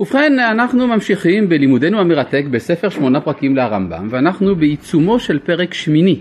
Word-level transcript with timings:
ובכן, 0.00 0.38
אנחנו 0.38 0.86
ממשיכים 0.86 1.48
בלימודנו 1.48 2.00
המרתק 2.00 2.44
בספר 2.50 2.88
שמונה 2.88 3.20
פרקים 3.20 3.56
לרמב"ם, 3.56 4.08
ואנחנו 4.10 4.56
בעיצומו 4.56 5.18
של 5.18 5.38
פרק 5.38 5.74
שמיני. 5.74 6.20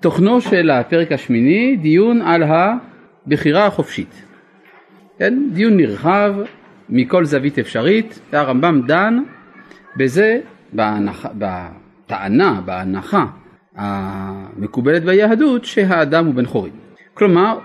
תוכנו 0.00 0.40
של 0.40 0.70
הפרק 0.70 1.12
השמיני, 1.12 1.76
דיון 1.76 2.22
על 2.22 2.42
הבחירה 2.42 3.66
החופשית. 3.66 4.22
כן, 5.18 5.38
דיון 5.52 5.76
נרחב 5.76 6.34
מכל 6.88 7.24
זווית 7.24 7.58
אפשרית, 7.58 8.20
והרמב"ם 8.32 8.82
דן 8.86 9.18
בזה, 9.96 10.40
בהנחה, 10.72 11.28
בטענה, 11.38 12.60
בהנחה 12.64 13.26
המקובלת 13.76 15.04
ביהדות, 15.04 15.64
שהאדם 15.64 16.26
הוא 16.26 16.34
בן 16.34 16.46
חורין. 16.46 16.72
כלומר, 17.14 17.58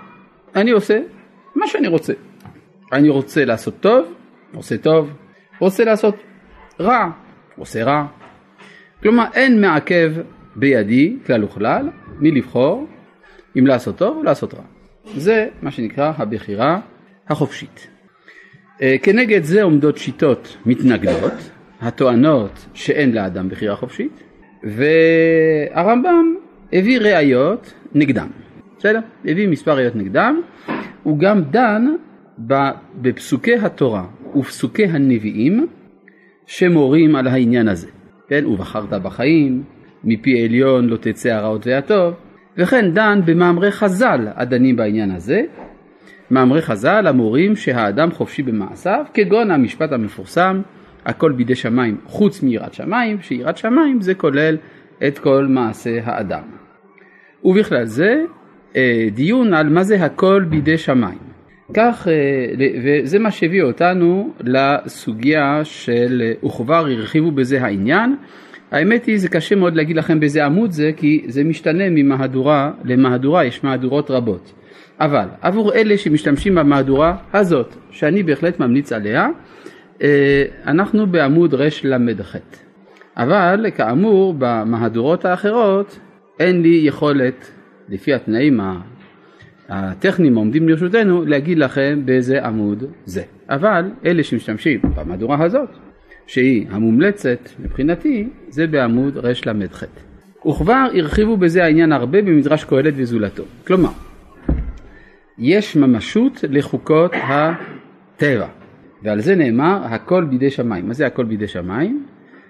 אני 0.56 0.70
עושה 0.70 1.00
מה 1.56 1.66
שאני 1.66 1.88
רוצה. 1.88 2.12
אני 2.94 3.08
רוצה 3.08 3.44
לעשות 3.44 3.74
טוב, 3.80 4.14
עושה 4.54 4.78
טוב, 4.78 5.10
רוצה 5.58 5.84
לעשות 5.84 6.14
רע, 6.80 7.10
עושה 7.56 7.84
רע. 7.84 8.06
כלומר, 9.02 9.24
אין 9.34 9.60
מעכב 9.60 10.12
בידי, 10.56 11.16
כלל 11.26 11.44
וכלל, 11.44 11.88
מלבחור 12.20 12.86
אם 13.58 13.66
לעשות 13.66 13.96
טוב 13.96 14.16
או 14.16 14.22
לעשות 14.22 14.54
רע. 14.54 14.62
זה 15.16 15.48
מה 15.62 15.70
שנקרא 15.70 16.12
הבחירה 16.16 16.80
החופשית. 17.28 17.88
אה, 18.82 18.96
כנגד 19.02 19.44
זה 19.44 19.62
עומדות 19.62 19.98
שיטות 19.98 20.56
מתנגדות, 20.66 21.50
הטוענות 21.80 22.66
שאין 22.74 23.12
לאדם 23.12 23.48
בחירה 23.48 23.76
חופשית, 23.76 24.22
והרמב"ם 24.62 26.34
הביא 26.72 27.00
ראיות 27.00 27.74
נגדם. 27.94 28.28
בסדר? 28.78 29.00
הביא 29.24 29.48
מספר 29.48 29.76
ראיות 29.76 29.96
נגדם, 29.96 30.40
הוא 31.02 31.18
גם 31.18 31.42
דן 31.42 31.86
בפסוקי 33.02 33.54
התורה 33.54 34.04
ופסוקי 34.36 34.84
הנביאים 34.84 35.66
שמורים 36.46 37.16
על 37.16 37.26
העניין 37.26 37.68
הזה. 37.68 37.88
כן, 38.28 38.46
ובחרת 38.46 38.88
בחיים, 39.02 39.62
מפי 40.04 40.44
עליון 40.44 40.88
לא 40.88 40.96
תצא 40.96 41.28
הרעות 41.28 41.66
והטוב, 41.66 42.14
וכן 42.58 42.90
דן 42.90 43.20
במאמרי 43.24 43.70
חז"ל 43.70 44.28
הדנים 44.34 44.76
בעניין 44.76 45.10
הזה, 45.10 45.42
מאמרי 46.30 46.62
חז"ל 46.62 47.06
המורים 47.06 47.56
שהאדם 47.56 48.10
חופשי 48.10 48.42
במעשיו, 48.42 49.04
כגון 49.14 49.50
המשפט 49.50 49.92
המפורסם, 49.92 50.62
הכל 51.06 51.32
בידי 51.32 51.54
שמיים 51.54 51.96
חוץ 52.06 52.42
מיראת 52.42 52.74
שמיים, 52.74 53.20
שיראת 53.20 53.56
שמיים 53.56 54.00
זה 54.00 54.14
כולל 54.14 54.56
את 55.06 55.18
כל 55.18 55.46
מעשה 55.48 56.00
האדם. 56.04 56.42
ובכלל 57.44 57.84
זה 57.84 58.24
אה, 58.76 59.08
דיון 59.12 59.54
על 59.54 59.68
מה 59.68 59.82
זה 59.82 60.04
הכל 60.04 60.44
בידי 60.48 60.78
שמיים. 60.78 61.33
כך, 61.74 62.08
אה, 62.08 62.66
וזה 62.84 63.18
מה 63.18 63.30
שהביא 63.30 63.62
אותנו 63.62 64.32
לסוגיה 64.40 65.60
של 65.64 66.22
אה, 66.24 66.48
וכבר 66.48 66.86
הרחיבו 66.86 67.30
בזה 67.30 67.62
העניין. 67.62 68.16
האמת 68.70 69.04
היא 69.04 69.18
זה 69.18 69.28
קשה 69.28 69.54
מאוד 69.54 69.76
להגיד 69.76 69.96
לכם 69.96 70.20
באיזה 70.20 70.44
עמוד 70.44 70.70
זה 70.70 70.90
כי 70.96 71.24
זה 71.26 71.44
משתנה 71.44 71.90
ממהדורה 71.90 72.70
למהדורה, 72.84 73.44
יש 73.44 73.64
מהדורות 73.64 74.10
רבות. 74.10 74.52
אבל 75.00 75.26
עבור 75.40 75.72
אלה 75.72 75.98
שמשתמשים 75.98 76.54
במהדורה 76.54 77.16
הזאת, 77.32 77.74
שאני 77.90 78.22
בהחלט 78.22 78.60
ממליץ 78.60 78.92
עליה, 78.92 79.28
אנחנו 80.66 81.06
בעמוד 81.06 81.54
רל"ח. 81.54 82.36
אבל 83.16 83.66
כאמור 83.76 84.34
במהדורות 84.38 85.24
האחרות 85.24 85.98
אין 86.40 86.62
לי 86.62 86.80
יכולת 86.82 87.50
לפי 87.88 88.14
התנאים 88.14 88.60
הטכניים 89.68 90.36
העומדים 90.36 90.68
לרשותנו 90.68 91.24
להגיד 91.24 91.58
לכם 91.58 92.02
באיזה 92.04 92.44
עמוד 92.44 92.84
זה. 93.04 93.22
אבל 93.48 93.90
אלה 94.04 94.22
שמשתמשים 94.22 94.80
במהדורה 94.96 95.44
הזאת, 95.44 95.68
שהיא 96.26 96.66
המומלצת 96.70 97.38
מבחינתי, 97.58 98.28
זה 98.48 98.66
בעמוד 98.66 99.18
רל"ח. 99.18 99.84
וכבר 100.48 100.86
הרחיבו 100.94 101.36
בזה 101.36 101.64
העניין 101.64 101.92
הרבה 101.92 102.22
במדרש 102.22 102.64
קהלת 102.64 102.94
וזולתו. 102.96 103.42
כלומר, 103.66 103.90
יש 105.38 105.76
ממשות 105.76 106.44
לחוקות 106.50 107.12
הטבע, 107.14 108.46
ועל 109.02 109.20
זה 109.20 109.34
נאמר 109.34 109.80
הכל 109.84 110.24
בידי 110.24 110.50
שמיים. 110.50 110.88
מה 110.88 110.94
זה 110.94 111.06
הכל 111.06 111.24
בידי 111.24 111.48
שמיים? 111.48 112.06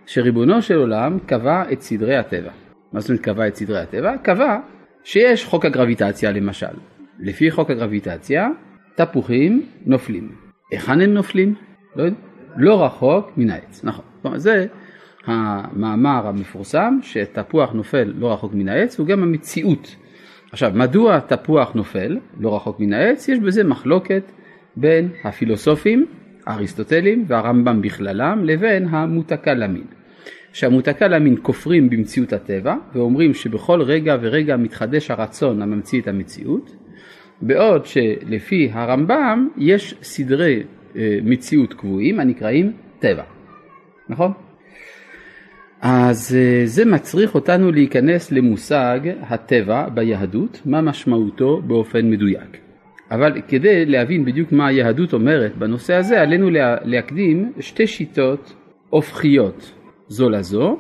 שריבונו 0.07 0.63
של 0.63 0.75
עולם 0.75 1.19
קבע 1.27 1.63
את 1.73 1.83
סדרי 1.83 2.17
הטבע. 2.17 2.51
מה 2.93 3.01
זאת 3.01 3.09
אומרת 3.11 3.23
קבע 3.23 3.47
את 3.47 3.57
סדרי 3.57 3.81
הטבע? 3.81 4.17
קבע 4.17 4.59
שיש 5.05 5.45
חוק 5.45 5.65
הגרביטציה 5.65 6.33
למשל. 6.33 6.67
לפי 7.19 7.51
חוק 7.51 7.71
הגרביטציה, 7.71 8.49
תפוחים 8.95 9.67
נופלים. 9.87 10.33
היכן 10.71 11.01
הם 11.01 11.15
נופלים? 11.15 11.55
לא. 11.97 12.05
לא 12.57 12.85
רחוק 12.85 13.31
מן 13.37 13.51
העץ, 13.51 13.85
נכון. 13.85 14.05
כלומר, 14.23 14.39
זה 14.39 14.67
המאמר 15.27 16.27
המפורסם 16.27 16.99
שתפוח 17.03 17.73
נופל 17.73 18.13
לא 18.17 18.33
רחוק 18.33 18.55
מן 18.55 18.69
העץ 18.69 18.99
הוא 18.99 19.07
גם 19.07 19.23
המציאות. 19.23 19.97
עכשיו, 20.53 20.73
מדוע 20.75 21.21
תפוח 21.21 21.73
נופל 21.73 22.19
לא 22.41 22.57
רחוק 22.57 22.81
מן 22.81 22.93
העץ? 22.93 23.29
יש 23.29 23.39
בזה 23.39 23.65
מחלוקת 23.65 24.33
בין 24.77 25.09
הפילוסופים, 25.25 26.07
האריסטוטלים 26.47 27.25
והרמב"ם 27.29 27.83
בכללם, 27.83 28.45
לבין 28.45 28.89
המותקלמין. 28.89 29.85
שהמותקה 30.53 31.09
למין 31.09 31.37
כופרים 31.43 31.91
במציאות 31.91 32.33
הטבע 32.33 32.75
ואומרים 32.95 33.35
שבכל 33.35 33.83
רגע 33.83 34.17
ורגע 34.21 34.57
מתחדש 34.57 35.11
הרצון 35.11 35.63
הממציא 35.63 36.01
את 36.01 36.09
המציאות, 36.09 36.77
בעוד 37.43 37.87
שלפי 37.87 38.71
הרמב"ם 38.73 39.49
יש 39.57 39.95
סדרי 40.03 40.63
אה, 40.97 41.19
מציאות 41.23 41.75
קבועים 41.75 42.21
הנקראים 42.21 42.73
טבע, 42.99 43.25
נכון? 44.09 44.33
אז 45.81 46.37
אה, 46.39 46.63
זה 46.65 46.85
מצריך 46.85 47.35
אותנו 47.35 47.73
להיכנס 47.73 48.33
למושג 48.33 49.01
הטבע 49.21 49.89
ביהדות, 49.89 50.61
מה 50.67 50.81
משמעותו 50.81 51.63
באופן 51.67 52.11
מדויק. 52.11 52.57
אבל 53.11 53.43
כדי 53.49 53.87
להבין 53.87 54.25
בדיוק 54.25 54.53
מה 54.53 54.67
היהדות 54.67 55.13
אומרת 55.13 55.57
בנושא 55.57 55.95
הזה, 55.95 56.21
עלינו 56.21 56.51
להקדים 56.85 57.53
שתי 57.61 57.87
שיטות 57.87 58.55
הופכיות 58.91 59.73
זו 60.09 60.29
לזו, 60.31 60.79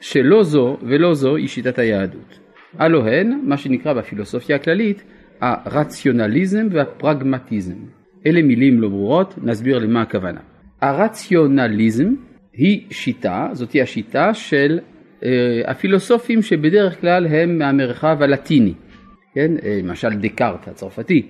שלא 0.00 0.42
זו 0.42 0.76
ולא 0.82 1.14
זו 1.14 1.36
היא 1.36 1.48
שיטת 1.48 1.78
היהדות. 1.78 2.38
הלא 2.78 3.06
הן 3.06 3.40
מה 3.42 3.56
שנקרא 3.56 3.92
בפילוסופיה 3.92 4.56
הכללית 4.56 5.04
הרציונליזם 5.40 6.68
והפרגמטיזם. 6.72 7.76
אלה 8.26 8.42
מילים 8.42 8.80
לא 8.80 8.88
ברורות, 8.88 9.34
נסביר 9.42 9.78
למה 9.78 10.02
הכוונה. 10.02 10.40
הרציונליזם 10.80 12.14
היא 12.52 12.86
שיטה, 12.90 13.48
זאת 13.52 13.72
היא 13.72 13.82
השיטה 13.82 14.34
של 14.34 14.78
אה, 15.24 15.60
הפילוסופים 15.66 16.42
שבדרך 16.42 17.00
כלל 17.00 17.26
הם 17.26 17.58
מהמרחב 17.58 18.22
הלטיני, 18.22 18.74
כן? 19.34 19.52
אה, 19.64 19.78
למשל 19.82 20.08
דקארט 20.08 20.68
הצרפתי, 20.68 21.26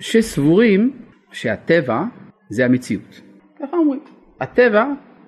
שסבורים 0.00 0.92
שהטבע 1.32 2.04
זה 2.48 2.64
המציאות. 2.64 3.20
ככה 3.58 3.76
אומרים, 3.76 4.00
הטבע 4.40 4.84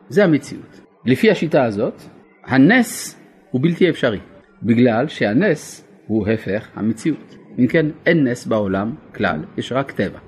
זה 0.08 0.24
המציאות. 0.24 0.80
לפי 1.06 1.30
השיטה 1.30 1.64
הזאת, 1.64 2.02
הנס 2.44 3.20
הוא 3.50 3.62
בלתי 3.62 3.90
אפשרי, 3.90 4.18
בגלל 4.62 5.08
שהנס 5.08 5.88
הוא 6.06 6.28
הפך 6.28 6.68
המציאות. 6.74 7.36
אם 7.58 7.66
כן, 7.66 7.86
אין 8.06 8.28
נס 8.28 8.46
בעולם 8.46 8.94
כלל, 9.14 9.40
יש 9.56 9.72
רק 9.72 9.90
טבע. 9.90 10.18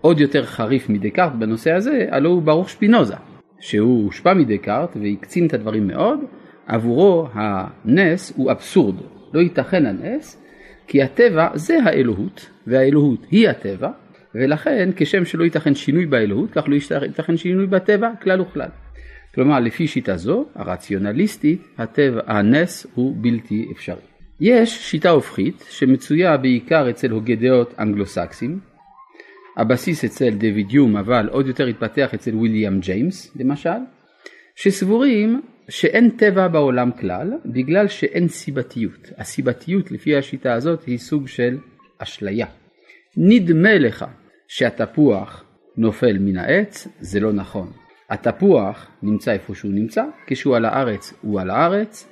עוד 0.00 0.20
יותר 0.20 0.44
חריף 0.44 0.88
מדקארט 0.88 1.32
בנושא 1.38 1.72
הזה, 1.72 2.06
הלא 2.10 2.28
הוא 2.28 2.42
ברוך 2.42 2.70
שפינוזה, 2.70 3.14
שהוא 3.60 4.04
הושפע 4.04 4.34
מדקארט 4.34 4.96
והקצין 4.96 5.46
את 5.46 5.54
הדברים 5.54 5.86
מאוד, 5.86 6.20
עבורו 6.66 7.28
הנס 7.32 8.32
הוא 8.36 8.50
אבסורד, 8.50 8.94
לא 9.34 9.40
ייתכן 9.40 9.86
הנס, 9.86 10.42
כי 10.86 11.02
הטבע 11.02 11.48
זה 11.54 11.78
האלוהות, 11.84 12.50
והאלוהות 12.66 13.26
היא 13.30 13.48
הטבע, 13.48 13.90
ולכן 14.34 14.90
כשם 14.96 15.24
שלא 15.24 15.44
ייתכן 15.44 15.74
שינוי 15.74 16.06
באלוהות, 16.06 16.50
כך 16.50 16.64
לא 16.68 16.76
ייתכן 17.02 17.36
שינוי 17.36 17.66
בטבע 17.66 18.10
כלל 18.22 18.40
וכלל. 18.40 18.68
כלומר 19.34 19.60
לפי 19.60 19.86
שיטה 19.86 20.16
זו, 20.16 20.44
הרציונליסטית, 20.54 21.68
הטבע, 21.78 22.20
הנס 22.26 22.86
הוא 22.94 23.16
בלתי 23.20 23.68
אפשרי. 23.72 24.17
יש 24.40 24.90
שיטה 24.90 25.10
הופכית 25.10 25.64
שמצויה 25.70 26.36
בעיקר 26.36 26.90
אצל 26.90 27.10
הוגי 27.10 27.36
דעות 27.36 27.74
אנגלו-סקסים, 27.78 28.58
הבסיס 29.56 30.04
אצל 30.04 30.30
דויד 30.30 30.72
יום 30.72 30.96
אבל 30.96 31.28
עוד 31.28 31.46
יותר 31.46 31.66
התפתח 31.66 32.14
אצל 32.14 32.34
ויליאם 32.34 32.80
ג'יימס 32.80 33.36
למשל, 33.36 33.78
שסבורים 34.56 35.42
שאין 35.68 36.10
טבע 36.10 36.48
בעולם 36.48 36.90
כלל 36.92 37.32
בגלל 37.46 37.88
שאין 37.88 38.28
סיבתיות. 38.28 39.10
הסיבתיות 39.16 39.90
לפי 39.90 40.16
השיטה 40.16 40.54
הזאת 40.54 40.84
היא 40.84 40.98
סוג 40.98 41.28
של 41.28 41.58
אשליה. 41.98 42.46
נדמה 43.16 43.78
לך 43.78 44.04
שהתפוח 44.48 45.44
נופל 45.76 46.18
מן 46.18 46.36
העץ, 46.36 46.88
זה 47.00 47.20
לא 47.20 47.32
נכון. 47.32 47.72
התפוח 48.10 48.86
נמצא 49.02 49.32
איפה 49.32 49.54
שהוא 49.54 49.72
נמצא, 49.72 50.04
כשהוא 50.26 50.56
על 50.56 50.64
הארץ 50.64 51.14
הוא 51.22 51.40
על 51.40 51.50
הארץ, 51.50 52.08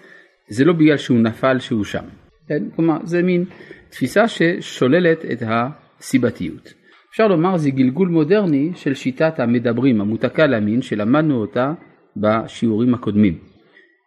זה 0.48 0.64
לא 0.64 0.72
בגלל 0.72 0.96
שהוא 0.96 1.18
נפל 1.18 1.58
שהוא 1.58 1.84
שם. 1.84 2.04
כן? 2.48 2.62
כלומר 2.76 2.96
זה 3.04 3.22
מין 3.22 3.44
תפיסה 3.90 4.28
ששוללת 4.28 5.24
את 5.32 5.42
הסיבתיות. 5.46 6.74
אפשר 7.10 7.28
לומר 7.28 7.56
זה 7.56 7.70
גלגול 7.70 8.08
מודרני 8.08 8.70
של 8.74 8.94
שיטת 8.94 9.40
המדברים, 9.40 10.00
המותקה 10.00 10.46
למין, 10.46 10.82
שלמדנו 10.82 11.40
אותה 11.40 11.72
בשיעורים 12.16 12.94
הקודמים, 12.94 13.38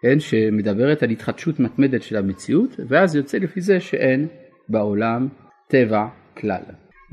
כן, 0.02 0.20
שמדברת 0.20 1.04
על 1.04 1.10
התחדשות 1.10 1.60
מתמדת 1.60 2.04
של 2.04 2.16
המציאות, 2.16 2.80
ואז 2.88 3.16
יוצא 3.16 3.38
לפי 3.38 3.62
זה 3.62 3.80
שאין 3.80 4.28
בעולם 4.70 5.28
טבע 5.68 6.08
כלל. 6.38 6.62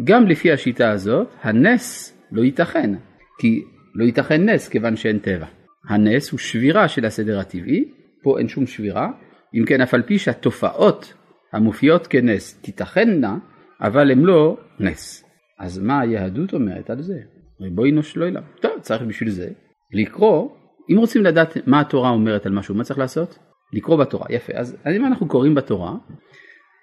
גם 0.04 0.26
לפי 0.26 0.52
השיטה 0.52 0.90
הזאת, 0.90 1.28
הנס 1.42 2.18
לא 2.32 2.42
ייתכן, 2.42 2.94
כי 3.38 3.62
לא 3.94 4.04
ייתכן 4.04 4.48
נס 4.48 4.68
כיוון 4.68 4.96
שאין 4.96 5.18
טבע. 5.18 5.46
הנס 5.88 6.30
הוא 6.30 6.38
שבירה 6.38 6.88
של 6.88 7.04
הסדר 7.04 7.40
הטבעי, 7.40 7.84
פה 8.26 8.38
אין 8.38 8.48
שום 8.48 8.66
שבירה, 8.66 9.10
אם 9.54 9.64
כן 9.66 9.80
אף 9.80 9.94
על 9.94 10.02
פי 10.02 10.18
שהתופעות 10.18 11.14
המופיעות 11.52 12.06
כנס 12.06 12.60
תיתכננה, 12.60 13.36
אבל 13.80 14.10
הן 14.10 14.20
לא 14.20 14.56
נס. 14.80 15.24
אז 15.58 15.78
מה 15.78 16.00
היהדות 16.00 16.54
אומרת 16.54 16.90
על 16.90 17.02
זה? 17.02 17.18
ריבונו 17.60 18.02
של 18.02 18.22
עולם. 18.22 18.42
טוב, 18.60 18.72
צריך 18.80 19.02
בשביל 19.02 19.30
זה 19.30 19.48
לקרוא, 19.92 20.48
אם 20.90 20.96
רוצים 20.98 21.24
לדעת 21.24 21.56
מה 21.66 21.80
התורה 21.80 22.10
אומרת 22.10 22.46
על 22.46 22.52
משהו, 22.52 22.74
מה 22.74 22.84
צריך 22.84 22.98
לעשות? 22.98 23.38
לקרוא 23.72 23.96
בתורה, 23.96 24.26
יפה. 24.30 24.52
אז 24.56 24.76
אם 24.96 25.06
אנחנו 25.06 25.28
קוראים 25.28 25.54
בתורה, 25.54 25.94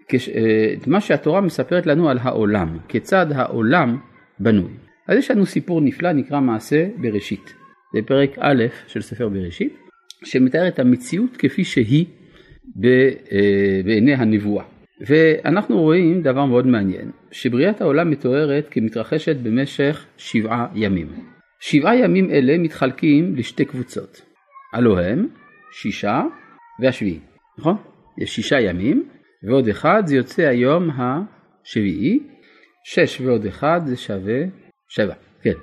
כש, 0.08 0.30
אה, 0.30 0.74
את 0.74 0.88
מה 0.88 1.02
שהתורה 1.02 1.42
מספרת 1.42 1.86
לנו 1.86 2.10
על 2.10 2.20
העולם, 2.22 2.78
כיצד 2.88 3.26
העולם 3.32 3.98
בנוי. 4.40 4.72
אז 5.08 5.18
יש 5.18 5.32
לנו 5.32 5.46
סיפור 5.46 5.82
נפלא 5.82 6.12
נקרא 6.12 6.40
מעשה 6.40 6.88
בראשית. 7.02 7.54
זה 7.94 8.00
פרק 8.06 8.30
א' 8.40 8.64
של 8.88 9.02
ספר 9.02 9.30
בראשית, 9.30 9.83
שמתאר 10.24 10.68
את 10.68 10.80
המציאות 10.80 11.38
כפי 11.38 11.64
שהיא 11.64 12.06
אה, 12.86 13.82
בעיני 13.86 14.14
הנבואה. 14.14 14.66
ואנחנו 15.08 15.82
רואים 15.82 16.22
דבר 16.22 16.46
מאוד 16.46 16.68
מעניין, 16.68 17.12
שבריאת 17.32 17.82
העולם 17.82 18.12
מתוארת 18.12 18.68
כמתרחשת 18.72 19.36
במשך 19.36 20.06
שבעה 20.18 20.68
ימים. 20.76 21.08
שבעה 21.60 21.96
ימים 21.96 22.30
אלה 22.30 22.58
מתחלקים 22.58 23.36
לשתי 23.36 23.66
קבוצות, 23.66 24.22
הלו 24.74 25.00
הם 25.00 25.28
שישה 25.72 26.22
והשביעי, 26.82 27.20
נכון? 27.58 27.76
יש 28.18 28.36
שישה 28.36 28.60
ימים 28.60 29.10
ועוד 29.44 29.68
אחד 29.68 30.04
זה 30.06 30.16
יוצא 30.16 30.42
היום 30.42 30.90
השביעי, 30.98 32.20
שש 32.86 33.22
ועוד 33.22 33.46
אחד 33.46 33.82
זה 33.86 33.98
שווה 33.98 34.44
שבע, 34.90 35.14
כן. 35.42 35.54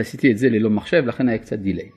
עשיתי 0.00 0.32
את 0.32 0.38
זה 0.38 0.48
ללא 0.48 0.70
מחשב 0.70 1.02
לכן 1.06 1.28
היה 1.28 1.38
קצת 1.38 1.58
דיליי. 1.58 1.88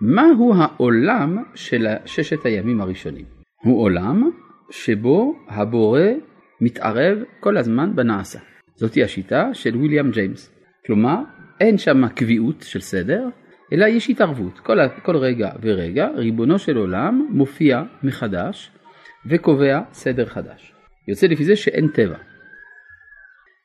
מהו 0.00 0.54
העולם 0.56 1.44
של 1.54 1.86
ששת 2.06 2.44
הימים 2.44 2.80
הראשונים? 2.80 3.24
הוא 3.62 3.82
עולם 3.82 4.30
שבו 4.70 5.36
הבורא 5.48 6.00
מתערב 6.60 7.18
כל 7.40 7.56
הזמן 7.56 7.96
בנעשה. 7.96 8.38
זאתי 8.76 9.04
השיטה 9.04 9.54
של 9.54 9.76
ויליאם 9.76 10.10
ג'יימס. 10.10 10.54
כלומר, 10.86 11.16
אין 11.60 11.78
שם 11.78 12.08
קביעות 12.08 12.62
של 12.62 12.80
סדר, 12.80 13.28
אלא 13.72 13.86
יש 13.86 14.10
התערבות. 14.10 14.58
כל, 14.58 14.78
כל 15.02 15.16
רגע 15.16 15.50
ורגע 15.62 16.08
ריבונו 16.14 16.58
של 16.58 16.76
עולם 16.76 17.26
מופיע 17.30 17.82
מחדש 18.02 18.70
וקובע 19.26 19.80
סדר 19.92 20.26
חדש. 20.26 20.72
יוצא 21.08 21.26
לפי 21.26 21.44
זה 21.44 21.56
שאין 21.56 21.88
טבע. 21.88 22.18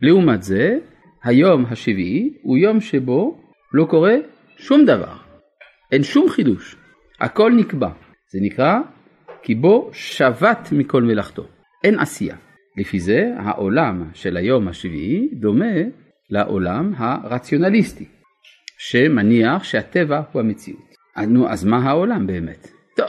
לעומת 0.01 0.43
זה, 0.43 0.77
היום 1.23 1.65
השביעי 1.65 2.37
הוא 2.41 2.57
יום 2.57 2.81
שבו 2.81 3.39
לא 3.73 3.85
קורה 3.85 4.15
שום 4.57 4.85
דבר. 4.85 5.24
אין 5.95 6.03
שום 6.03 6.29
חידוש. 6.29 6.75
הכל 7.19 7.51
נקבע. 7.51 7.89
זה 8.31 8.39
נקרא 8.41 8.79
כי 9.43 9.55
בו 9.55 9.89
שבת 9.93 10.69
מכל 10.71 11.03
מלאכתו. 11.03 11.47
אין 11.83 11.99
עשייה. 11.99 12.35
לפי 12.77 12.99
זה 12.99 13.33
העולם 13.37 14.09
של 14.13 14.37
היום 14.37 14.67
השביעי 14.67 15.29
דומה 15.33 15.75
לעולם 16.29 16.93
הרציונליסטי, 16.97 18.05
שמניח 18.77 19.63
שהטבע 19.63 20.21
הוא 20.31 20.39
המציאות. 20.39 20.95
נו, 21.27 21.49
אז 21.49 21.65
מה 21.65 21.77
העולם 21.77 22.27
באמת? 22.27 22.67
טוב, 22.95 23.07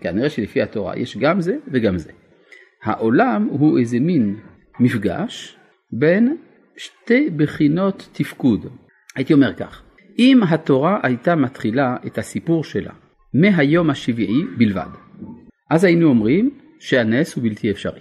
כנראה 0.00 0.30
שלפי 0.30 0.62
התורה 0.62 0.98
יש 0.98 1.16
גם 1.16 1.40
זה 1.40 1.56
וגם 1.72 1.98
זה. 1.98 2.12
העולם 2.84 3.48
הוא 3.50 3.78
איזה 3.78 4.00
מין 4.00 4.36
מפגש 4.80 5.56
בין 5.92 6.36
שתי 6.76 7.30
בחינות 7.30 8.08
תפקוד. 8.12 8.66
הייתי 9.16 9.32
אומר 9.32 9.54
כך, 9.54 9.82
אם 10.18 10.40
התורה 10.50 11.00
הייתה 11.02 11.36
מתחילה 11.36 11.96
את 12.06 12.18
הסיפור 12.18 12.64
שלה 12.64 12.92
מהיום 13.34 13.90
השביעי 13.90 14.42
בלבד, 14.58 14.88
אז 15.70 15.84
היינו 15.84 16.08
אומרים 16.08 16.50
שהנס 16.78 17.34
הוא 17.34 17.44
בלתי 17.44 17.70
אפשרי. 17.70 18.00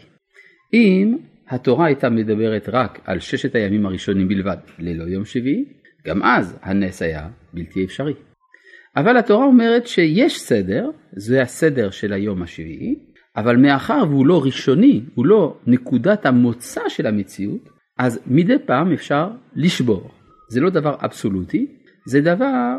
אם 0.74 1.18
התורה 1.50 1.86
הייתה 1.86 2.10
מדברת 2.10 2.69
רק 2.69 3.00
על 3.06 3.19
ששת 3.19 3.56
הימים 3.56 3.86
הראשונים 3.86 4.28
בלבד 4.28 4.58
ללא 4.80 5.04
יום 5.04 5.25
שביעי, 5.25 5.66
גם 6.08 6.24
אז 6.24 6.60
הנס 6.62 7.02
היה 7.02 7.30
בלתי 7.54 7.86
אפשרי. 7.86 8.14
אבל 8.96 9.18
התורה 9.18 9.46
אומרת 9.46 9.88
שיש 9.88 10.40
סדר, 10.40 10.90
זה 11.12 11.42
הסדר 11.42 11.90
של 11.90 12.14
היום 12.14 12.42
השביעי, 12.42 12.96
אבל 13.36 13.58
מאחר 13.58 14.04
והוא 14.10 14.28
לא 14.28 14.42
ראשוני, 14.44 15.02
הוא 15.16 15.25
לא 15.25 15.58
נקודת 15.68 16.25
המוצא 16.25 16.81
של 16.90 17.08
המציאות, 17.08 17.69
אז 17.98 18.19
מדי 18.28 18.58
פעם 18.66 18.92
אפשר 18.92 19.30
לשבור. 19.56 20.12
זה 20.50 20.62
לא 20.62 20.69
דבר 20.69 20.96
אבסולוטי, 21.00 21.77
זה 22.07 22.21
דבר 22.21 22.77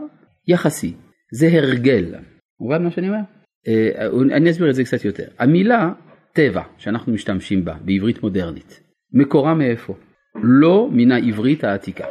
יחסי, 0.49 0.95
זה 1.33 1.49
הרגל. 1.53 2.15
מובן 2.61 2.85
מה 2.85 2.91
שאני 2.91 3.09
אומר? 3.09 3.21
אה, 3.69 4.37
אני 4.37 4.51
אסביר 4.51 4.71
את 4.71 4.75
זה 4.75 4.85
קצת 4.85 5.05
יותר. 5.05 5.29
המילה 5.39 5.93
טבע 6.33 6.63
שאנחנו 6.79 7.13
משתמשים 7.13 7.65
בה 7.65 7.75
בעברית 7.85 8.23
מודרנית, 8.23 8.81
מקורה 9.13 9.55
מאיפה? 9.55 9.95
לא 10.43 10.89
מן 10.93 11.13
העברית 11.13 11.65
העתיקה. 11.65 12.05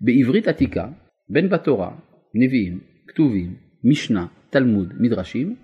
בעברית 0.00 0.48
עתיקה, 0.48 0.88
בין 1.28 1.48
בתורה, 1.48 1.90
נביאים, 2.34 2.80
כתובים, 3.08 3.54
משנה, 3.84 4.26
תלמוד, 4.50 4.92
מדרשים, 5.00 5.56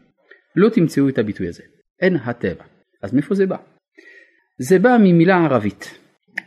לא 0.57 0.69
תמצאו 0.69 1.09
את 1.09 1.19
הביטוי 1.19 1.49
הזה. 1.49 1.63
אין 2.01 2.17
הטבע. 2.17 2.65
אז 3.03 3.15
מאיפה 3.15 3.35
זה 3.35 3.47
בא? 3.47 3.57
זה 4.59 4.79
בא 4.79 4.97
ממילה 5.01 5.37
ערבית, 5.37 5.99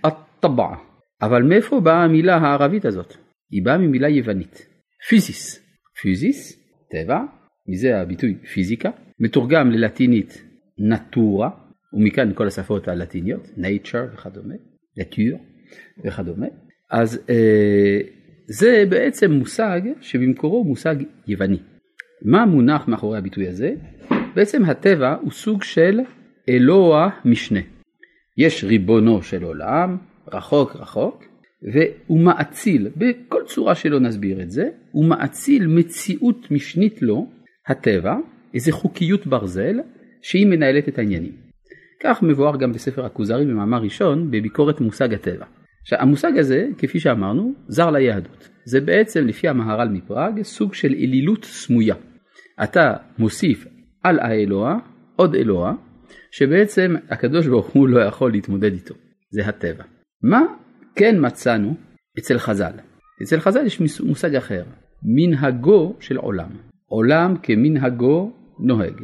הטבעה. 0.04 0.78
אבל 1.22 1.44
מאיפה 1.44 1.80
באה 1.80 2.04
המילה 2.04 2.38
הערבית 2.38 2.86
הזאת? 2.86 3.18
היא 3.52 3.66
באה 3.66 3.78
ממילה 3.78 4.10
יוונית, 4.10 4.68
פיזיס. 5.10 5.68
פיזיס, 6.02 6.62
טבע, 6.92 7.20
מזה 7.68 8.02
הביטוי 8.02 8.36
פיזיקה, 8.54 8.90
מתורגם 9.20 9.72
ללטינית 9.72 10.44
נטורה, 10.78 11.50
ומכאן 11.94 12.34
כל 12.34 12.48
השפות 12.48 12.88
הלטיניות, 12.88 13.48
nature 13.58 14.14
וכדומה, 14.14 14.54
nature 15.00 15.38
וכדומה. 16.06 16.48
אז 16.92 17.20
אה, 17.30 18.00
זה 18.48 18.84
בעצם 18.90 19.32
מושג 19.32 19.82
שבמקורו 20.02 20.58
הוא 20.58 20.66
מושג 20.66 20.96
יווני. 21.28 21.60
מה 22.26 22.46
מונח 22.46 22.88
מאחורי 22.88 23.18
הביטוי 23.18 23.48
הזה? 23.48 23.74
בעצם 24.36 24.66
הטבע 24.66 25.16
הוא 25.22 25.32
סוג 25.32 25.64
של 25.64 26.00
אלוה 26.50 27.10
משנה. 27.26 27.60
יש 28.38 28.64
ריבונו 28.64 29.22
של 29.22 29.44
עולם, 29.44 29.98
רחוק 30.34 30.76
רחוק, 30.76 31.24
והוא 31.74 32.20
מאציל, 32.20 32.90
בכל 32.98 33.42
צורה 33.46 33.76
שלא 33.76 34.00
נסביר 34.00 34.42
את 34.42 34.52
זה, 34.52 34.70
הוא 34.92 35.06
מאציל 35.06 35.68
מציאות 35.68 36.52
משנית 36.52 37.02
לו, 37.02 37.28
הטבע, 37.68 38.16
איזה 38.54 38.72
חוקיות 38.72 39.28
ברזל, 39.28 39.80
שהיא 40.22 40.48
מנהלת 40.48 40.88
את 40.88 41.00
העניינים. 41.00 41.32
כך 42.04 42.24
מבואר 42.24 42.58
גם 42.58 42.72
בספר 42.72 43.06
הכוזרי 43.06 43.46
במאמר 43.46 43.82
ראשון 43.82 44.32
בביקורת 44.32 44.82
מושג 44.82 45.14
הטבע. 45.14 45.46
עכשיו 45.82 46.00
המושג 46.00 46.38
הזה, 46.38 46.68
כפי 46.78 47.00
שאמרנו, 47.00 47.54
זר 47.68 47.92
ליהדות. 47.92 48.50
זה 48.66 48.82
בעצם 48.82 49.28
לפי 49.28 49.48
המהר"ל 49.48 49.90
מפראג 49.90 50.42
סוג 50.42 50.74
של 50.74 50.94
אלילות 50.94 51.46
סמויה. 51.46 51.96
אתה 52.64 52.94
מוסיף 53.20 53.68
על 54.04 54.20
האלוה 54.20 54.80
עוד 55.16 55.36
אלוה, 55.36 55.74
שבעצם 56.32 56.96
הקדוש 57.10 57.48
ברוך 57.48 57.68
הוא 57.68 57.88
לא 57.88 58.00
יכול 58.00 58.32
להתמודד 58.32 58.74
איתו. 58.74 58.96
זה 59.30 59.48
הטבע. 59.48 59.84
מה 60.24 60.42
כן 60.96 61.16
מצאנו 61.20 61.76
אצל 62.20 62.38
חז"ל? 62.38 62.74
אצל 63.24 63.40
חז"ל 63.40 63.66
יש 63.66 64.02
מושג 64.02 64.36
אחר, 64.36 64.64
מנהגו 65.04 65.96
של 66.00 66.18
עולם. 66.18 66.50
עולם 66.86 67.36
כמנהגו 67.44 68.32
נוהג. 68.60 69.02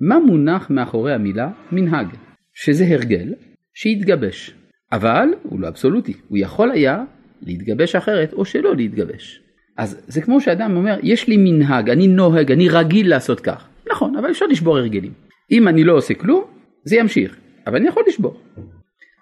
מה 0.00 0.18
מונח 0.18 0.70
מאחורי 0.70 1.14
המילה 1.14 1.50
מנהג? 1.72 2.06
שזה 2.54 2.84
הרגל 2.88 3.34
שהתגבש. 3.74 4.54
אבל 4.92 5.28
הוא 5.42 5.60
לא 5.60 5.68
אבסולוטי, 5.68 6.12
הוא 6.28 6.38
יכול 6.38 6.70
היה 6.70 7.04
להתגבש 7.42 7.96
אחרת 7.96 8.32
או 8.32 8.44
שלא 8.44 8.76
להתגבש. 8.76 9.40
אז 9.76 10.04
זה 10.06 10.22
כמו 10.22 10.40
שאדם 10.40 10.76
אומר, 10.76 10.98
יש 11.02 11.28
לי 11.28 11.36
מנהג, 11.36 11.90
אני 11.90 12.08
נוהג, 12.08 12.52
אני 12.52 12.68
רגיל 12.68 13.10
לעשות 13.10 13.40
כך. 13.40 13.68
נכון, 13.90 14.16
אבל 14.16 14.30
אפשר 14.30 14.46
לשבור 14.46 14.78
הרגלים. 14.78 15.12
אם 15.50 15.68
אני 15.68 15.84
לא 15.84 15.96
עושה 15.96 16.14
כלום, 16.14 16.44
זה 16.84 16.96
ימשיך, 16.96 17.36
אבל 17.66 17.76
אני 17.76 17.88
יכול 17.88 18.02
לשבור. 18.08 18.40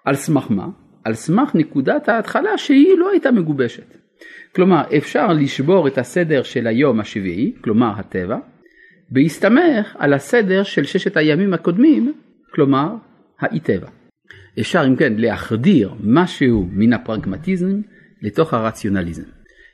על 0.05 0.15
סמך 0.15 0.51
מה? 0.51 0.67
על 1.03 1.13
סמך 1.13 1.55
נקודת 1.55 2.09
ההתחלה 2.09 2.57
שהיא 2.57 2.97
לא 2.97 3.09
הייתה 3.09 3.31
מגובשת. 3.31 3.97
כלומר, 4.55 4.81
אפשר 4.97 5.27
לשבור 5.33 5.87
את 5.87 5.97
הסדר 5.97 6.43
של 6.43 6.67
היום 6.67 6.99
השביעי, 6.99 7.53
כלומר 7.61 7.91
הטבע, 7.97 8.37
בהסתמך 9.09 9.95
על 9.97 10.13
הסדר 10.13 10.63
של 10.63 10.83
ששת 10.83 11.17
הימים 11.17 11.53
הקודמים, 11.53 12.13
כלומר 12.53 12.95
האי 13.39 13.59
טבע. 13.59 13.87
אפשר 14.59 14.83
אם 14.87 14.95
כן 14.95 15.13
להחדיר 15.17 15.93
משהו 16.03 16.67
מן 16.71 16.93
הפרגמטיזם 16.93 17.81
לתוך 18.21 18.53
הרציונליזם. 18.53 19.23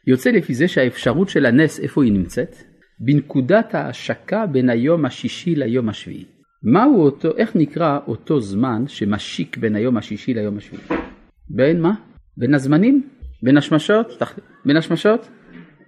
יוצא 0.07 0.29
לפי 0.29 0.53
זה 0.53 0.67
שהאפשרות 0.67 1.29
של 1.29 1.46
הנס 1.46 1.79
איפה 1.79 2.03
היא 2.03 2.13
נמצאת? 2.13 2.55
בנקודת 3.00 3.75
ההשקה 3.75 4.46
בין 4.46 4.69
היום 4.69 5.05
השישי 5.05 5.55
ליום 5.55 5.89
השביעי. 5.89 6.25
מהו 6.63 7.01
אותו, 7.01 7.38
איך 7.38 7.55
נקרא 7.55 8.00
אותו 8.07 8.41
זמן 8.41 8.84
שמשיק 8.88 9.57
בין 9.57 9.75
היום 9.75 9.98
השישי 9.98 10.34
ליום 10.34 10.57
השביעי? 10.57 11.07
בין 11.50 11.82
מה? 11.82 11.94
בין 12.38 12.54
הזמנים? 12.54 13.10
בין 13.44 13.58
השמשות? 13.58 14.16
תח... 14.20 14.39
בין 14.66 14.77
השמשות? 14.77 15.30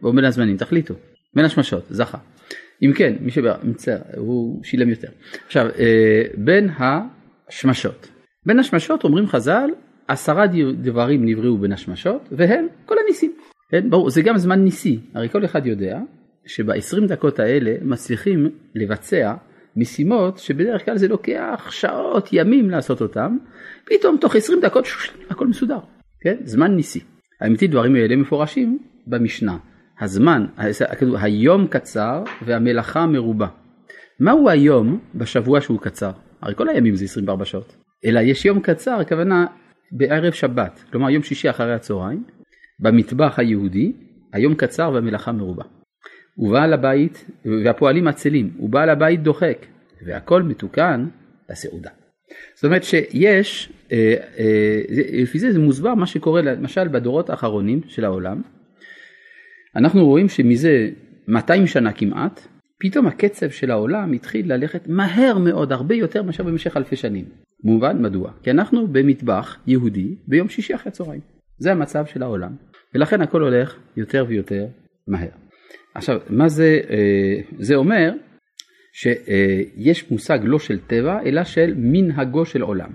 או 0.04 0.14
בין 0.14 0.26
הזמנים? 0.26 0.58
תחליטו. 0.58 0.94
בין 1.36 1.46
השמשות, 1.46 1.86
זכה. 1.90 2.18
אם 2.82 2.94
כן, 2.96 3.14
מי 3.22 3.32
שמצטער, 3.32 3.98
הוא 4.18 4.64
שילם 4.64 4.90
יותר. 4.90 5.08
עכשיו, 5.46 5.70
אה, 5.80 6.24
בין 6.38 6.70
השמשות. 6.80 8.10
בין 8.46 8.60
השמשות 8.60 9.04
אומרים 9.04 9.28
חז"ל, 9.28 9.70
עשרה 10.08 10.46
דברים 10.82 11.26
נבראו 11.26 11.58
בין 11.58 11.72
השמשות, 11.72 12.30
והם 12.32 12.68
כל 12.86 12.96
הניסים. 13.06 13.34
כן, 13.72 13.90
ברור, 13.90 14.10
זה 14.10 14.22
גם 14.22 14.38
זמן 14.38 14.60
ניסי, 14.60 15.00
הרי 15.14 15.30
כל 15.30 15.46
אחד 15.46 15.66
יודע 15.66 16.00
שב-20 16.46 17.08
דקות 17.08 17.40
האלה 17.40 17.76
מצליחים 17.82 18.50
לבצע 18.76 19.34
משימות 19.76 20.38
שבדרך 20.38 20.86
כלל 20.86 20.98
זה 20.98 21.08
לוקח 21.08 21.68
שעות, 21.72 22.30
ימים 22.34 22.70
לעשות 22.70 23.02
אותם, 23.02 23.38
פתאום 23.86 24.18
תוך 24.22 24.36
20 24.36 24.60
דקות 24.62 24.86
הכל 25.30 25.48
מסודר, 25.48 25.80
כן? 26.22 26.36
זמן 26.44 26.76
ניסי. 26.76 27.00
האמיתי 27.42 27.68
דברים 27.68 27.96
האלה 27.96 28.16
מפורשים 28.16 28.80
במשנה. 29.08 29.58
הזמן, 30.00 30.46
היום 31.22 31.68
קצר 31.68 32.24
והמלאכה 32.46 33.06
מרובה. 33.06 33.48
מהו 34.20 34.50
היום 34.50 35.00
בשבוע 35.16 35.62
שהוא 35.62 35.80
קצר? 35.80 36.12
הרי 36.42 36.56
כל 36.56 36.70
הימים 36.70 36.96
זה 36.96 37.06
24 37.06 37.46
שעות. 37.46 37.76
אלא 38.06 38.20
יש 38.20 38.46
יום 38.46 38.60
קצר, 38.60 39.00
הכוונה 39.00 39.46
בערב 39.92 40.34
שבת, 40.34 40.84
כלומר 40.92 41.10
יום 41.10 41.24
שישי 41.24 41.50
אחרי 41.50 41.74
הצהריים, 41.74 42.24
במטבח 42.80 43.40
היהודי, 43.40 43.94
היום 44.34 44.56
קצר 44.56 44.92
והמלאכה 44.94 45.32
מרובה. 45.32 45.64
ובעל 46.40 46.74
הבית, 46.74 47.26
והפועלים 47.46 48.08
עצלים, 48.08 48.50
ובעל 48.60 48.90
הבית 48.90 49.24
דוחק, 49.24 49.66
והכל 50.06 50.44
מתוקן 50.44 51.08
לסעודה. 51.50 51.90
זאת 52.56 52.66
אומרת 52.66 52.84
שיש, 52.84 53.74
אה, 53.92 54.16
אה, 54.38 54.82
לפי 55.22 55.40
זה 55.40 55.52
זה 55.52 55.60
מוסבר 55.60 55.96
מה 55.96 56.06
שקורה 56.06 56.42
למשל 56.42 56.88
בדורות 56.88 57.30
האחרונים 57.30 57.82
של 57.88 58.06
העולם. 58.06 58.42
אנחנו 59.76 60.06
רואים 60.06 60.30
שמזה 60.30 60.90
200 61.28 61.68
שנה 61.68 61.92
כמעט, 61.92 62.48
פתאום 62.80 63.08
הקצב 63.08 63.50
של 63.50 63.72
העולם 63.72 64.14
התחיל 64.14 64.54
ללכת 64.54 64.88
מהר 64.88 65.38
מאוד, 65.38 65.72
הרבה 65.72 65.96
יותר 65.96 66.24
מאשר 66.24 66.44
במשך 66.44 66.78
אלפי 66.78 66.96
שנים. 66.96 67.26
מובן 67.64 68.02
מדוע? 68.02 68.32
כי 68.44 68.52
אנחנו 68.52 68.88
במטבח 68.88 69.58
יהודי 69.68 70.16
ביום 70.28 70.50
שישי 70.50 70.76
אחרי 70.76 70.90
הצהריים. 70.90 71.22
זה 71.58 71.72
המצב 71.72 72.06
של 72.06 72.24
העולם, 72.24 72.52
ולכן 72.96 73.22
הכל 73.22 73.42
הולך 73.42 73.78
יותר 73.98 74.26
ויותר 74.28 74.66
מהר. 75.08 75.49
עכשיו, 76.00 76.20
מה 76.30 76.50
זה, 76.50 76.80
אה, 76.90 77.42
זה 77.60 77.76
אומר 77.76 78.12
שיש 78.94 80.12
מושג 80.12 80.40
לא 80.44 80.60
של 80.60 80.80
טבע, 80.80 81.20
אלא 81.26 81.44
של 81.44 81.74
מנהגו 81.78 82.46
של 82.46 82.62
עולם. 82.62 82.90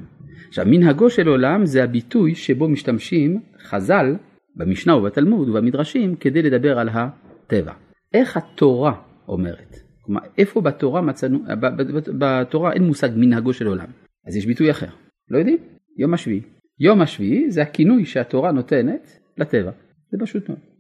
עכשיו, 0.48 0.64
מנהגו 0.68 1.10
של 1.10 1.28
עולם 1.28 1.66
זה 1.66 1.84
הביטוי 1.84 2.34
שבו 2.34 2.68
משתמשים 2.68 3.40
חז"ל 3.62 4.16
במשנה 4.56 4.96
ובתלמוד 4.96 5.48
ובמדרשים 5.48 6.16
כדי 6.16 6.42
לדבר 6.42 6.78
על 6.78 6.88
הטבע. 6.88 7.72
איך 8.14 8.36
התורה 8.36 8.94
אומרת? 9.28 9.76
כלומר, 10.02 10.20
איפה 10.38 10.60
בתורה 10.60 11.00
מצאנו, 11.00 11.38
בתורה 12.18 12.72
אין 12.72 12.82
מושג 12.82 13.08
מנהגו 13.16 13.52
של 13.52 13.66
עולם. 13.66 13.86
אז 14.26 14.36
יש 14.36 14.46
ביטוי 14.46 14.70
אחר. 14.70 14.88
לא 15.30 15.38
יודעים? 15.38 15.58
יום 15.96 16.14
השביעי. 16.14 16.40
יום 16.80 17.00
השביעי 17.00 17.50
זה 17.50 17.62
הכינוי 17.62 18.04
שהתורה 18.04 18.52
נותנת 18.52 19.18
לטבע. 19.38 19.70
זה 20.10 20.18
פשוט 20.20 20.48
מאוד. 20.48 20.73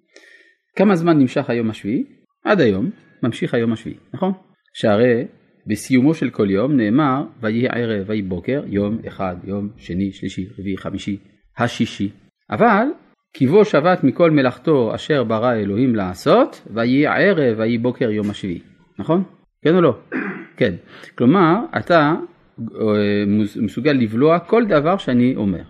כמה 0.76 0.96
זמן 0.96 1.18
נמשך 1.18 1.50
היום 1.50 1.70
השביעי? 1.70 2.04
עד 2.44 2.60
היום 2.60 2.90
ממשיך 3.22 3.54
היום 3.54 3.72
השביעי, 3.72 3.96
נכון? 4.14 4.32
שהרי 4.74 5.24
בסיומו 5.66 6.14
של 6.14 6.30
כל 6.30 6.50
יום 6.50 6.76
נאמר 6.76 7.24
ויהי 7.40 7.68
ערב 7.68 8.04
ויהי 8.08 8.22
בוקר 8.22 8.62
יום 8.66 8.98
אחד 9.08 9.36
יום 9.44 9.68
שני 9.76 10.12
שלישי 10.12 10.48
רביעי 10.58 10.76
חמישי 10.76 11.16
השישי 11.58 12.10
אבל 12.50 12.86
כי 13.32 13.46
בו 13.46 13.64
שבת 13.64 14.04
מכל 14.04 14.30
מלאכתו 14.30 14.94
אשר 14.94 15.24
ברא 15.24 15.52
אלוהים 15.52 15.94
לעשות 15.94 16.62
ויהי 16.74 17.06
ערב 17.06 17.58
ויהי 17.58 17.78
בוקר 17.78 18.10
יום 18.10 18.30
השביעי 18.30 18.60
נכון? 18.98 19.22
כן 19.62 19.74
או 19.74 19.80
לא? 19.80 19.98
כן 20.58 20.74
כלומר 21.18 21.54
אתה 21.78 22.14
אה, 22.60 23.24
מסוגל 23.56 23.92
לבלוע 23.92 24.38
כל 24.38 24.64
דבר 24.66 24.96
שאני 24.96 25.36
אומר 25.36 25.62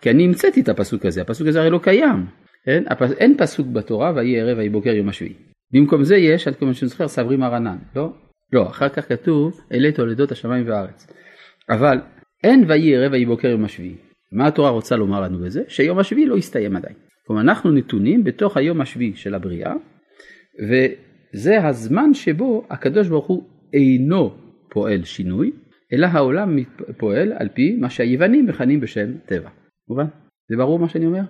כי 0.00 0.10
אני 0.10 0.24
המצאתי 0.24 0.60
את 0.60 0.68
הפסוק 0.68 1.04
הזה 1.04 1.22
הפסוק 1.22 1.48
הזה 1.48 1.60
הרי 1.60 1.70
לא 1.70 1.80
קיים 1.82 2.26
אין, 2.68 2.84
אין 3.18 3.36
פסוק 3.38 3.66
בתורה 3.66 4.12
ויהי 4.14 4.40
ערב 4.40 4.58
ויהי 4.58 4.68
בוקר 4.68 4.90
יום 4.90 5.08
השביעי. 5.08 5.34
במקום 5.72 6.04
זה 6.04 6.16
יש, 6.16 6.48
עד 6.48 6.56
כמה 6.56 6.74
שאני 6.74 6.88
זוכר, 6.88 7.08
סברי 7.08 7.36
מרנן, 7.36 7.76
לא? 7.96 8.12
לא, 8.52 8.66
אחר 8.66 8.88
כך 8.88 9.08
כתוב 9.08 9.60
אלה 9.72 9.92
תולדות 9.92 10.32
השמיים 10.32 10.68
והארץ. 10.68 11.06
אבל 11.70 11.98
אין 12.44 12.64
ויהי 12.68 12.96
ערב 12.96 13.12
ויהי 13.12 13.26
בוקר 13.26 13.48
יום 13.48 13.64
השביעי. 13.64 13.94
מה 14.32 14.46
התורה 14.46 14.70
רוצה 14.70 14.96
לומר 14.96 15.20
לנו 15.20 15.38
בזה? 15.38 15.62
שיום 15.68 15.98
השביעי 15.98 16.26
לא 16.26 16.36
הסתיים 16.36 16.76
עדיין. 16.76 16.94
כלומר 17.26 17.42
אנחנו 17.42 17.70
נתונים 17.70 18.24
בתוך 18.24 18.56
היום 18.56 18.80
השביעי 18.80 19.12
של 19.16 19.34
הבריאה, 19.34 19.72
וזה 20.68 21.66
הזמן 21.66 22.14
שבו 22.14 22.66
הקדוש 22.70 23.08
ברוך 23.08 23.26
הוא 23.26 23.42
אינו 23.72 24.36
פועל 24.70 25.04
שינוי, 25.04 25.52
אלא 25.92 26.06
העולם 26.06 26.58
פועל 26.96 27.32
על 27.32 27.48
פי 27.48 27.76
מה 27.76 27.90
שהיוונים 27.90 28.46
מכנים 28.46 28.80
בשם 28.80 29.18
טבע. 29.26 29.50
מובן? 29.88 30.06
זה 30.50 30.56
ברור 30.56 30.78
מה 30.78 30.88
שאני 30.88 31.06
אומר? 31.06 31.22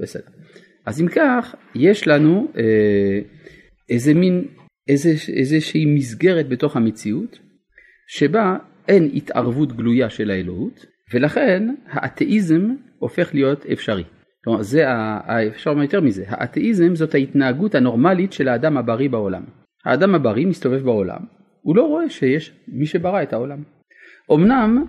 בסדר. 0.00 0.30
אז 0.88 1.00
אם 1.00 1.08
כך, 1.08 1.54
יש 1.74 2.08
לנו 2.08 2.48
אה, 2.56 3.20
איזה 3.90 4.14
מין, 4.14 4.44
איזה, 4.88 5.10
איזושהי 5.36 5.84
מסגרת 5.86 6.48
בתוך 6.48 6.76
המציאות, 6.76 7.38
שבה 8.08 8.56
אין 8.88 9.10
התערבות 9.14 9.72
גלויה 9.72 10.10
של 10.10 10.30
האלוהות, 10.30 10.86
ולכן 11.14 11.74
האתאיזם 11.86 12.74
הופך 12.98 13.34
להיות 13.34 13.66
אפשרי. 13.66 14.04
כלומר, 14.44 14.62
זה, 14.62 14.84
אפשר 15.48 15.70
לומר 15.70 15.82
יותר 15.82 16.00
מזה, 16.00 16.24
האתאיזם 16.26 16.94
זאת 16.94 17.14
ההתנהגות 17.14 17.74
הנורמלית 17.74 18.32
של 18.32 18.48
האדם 18.48 18.76
הבריא 18.76 19.10
בעולם. 19.10 19.42
האדם 19.84 20.14
הבריא 20.14 20.46
מסתובב 20.46 20.82
בעולם, 20.82 21.20
הוא 21.62 21.76
לא 21.76 21.82
רואה 21.82 22.10
שיש 22.10 22.52
מי 22.68 22.86
שברא 22.86 23.22
את 23.22 23.32
העולם. 23.32 23.62
אמנם 24.32 24.84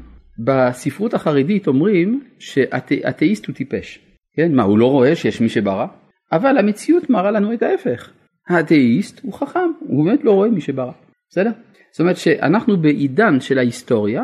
בספרות 0.46 1.14
החרדית 1.14 1.68
אומרים 1.68 2.24
שאתאיסט 2.40 3.46
הוא 3.46 3.56
טיפש. 3.56 4.09
כן, 4.40 4.56
מה, 4.56 4.64
הוא 4.64 4.80
לא 4.80 4.86
רואה 4.92 5.16
שיש 5.16 5.42
מי 5.42 5.50
שברא? 5.50 5.86
אבל 6.32 6.58
המציאות 6.58 7.10
מראה 7.10 7.32
לנו 7.32 7.54
את 7.54 7.64
ההפך. 7.64 8.12
האתאיסט 8.48 9.20
הוא 9.24 9.34
חכם, 9.34 9.72
הוא 9.80 10.06
באמת 10.06 10.24
לא 10.24 10.32
רואה 10.32 10.50
מי 10.50 10.62
שברא. 10.62 10.92
בסדר? 11.30 11.50
זאת 11.92 12.00
אומרת 12.00 12.18
שאנחנו 12.18 12.78
בעידן 12.78 13.40
של 13.40 13.58
ההיסטוריה, 13.58 14.24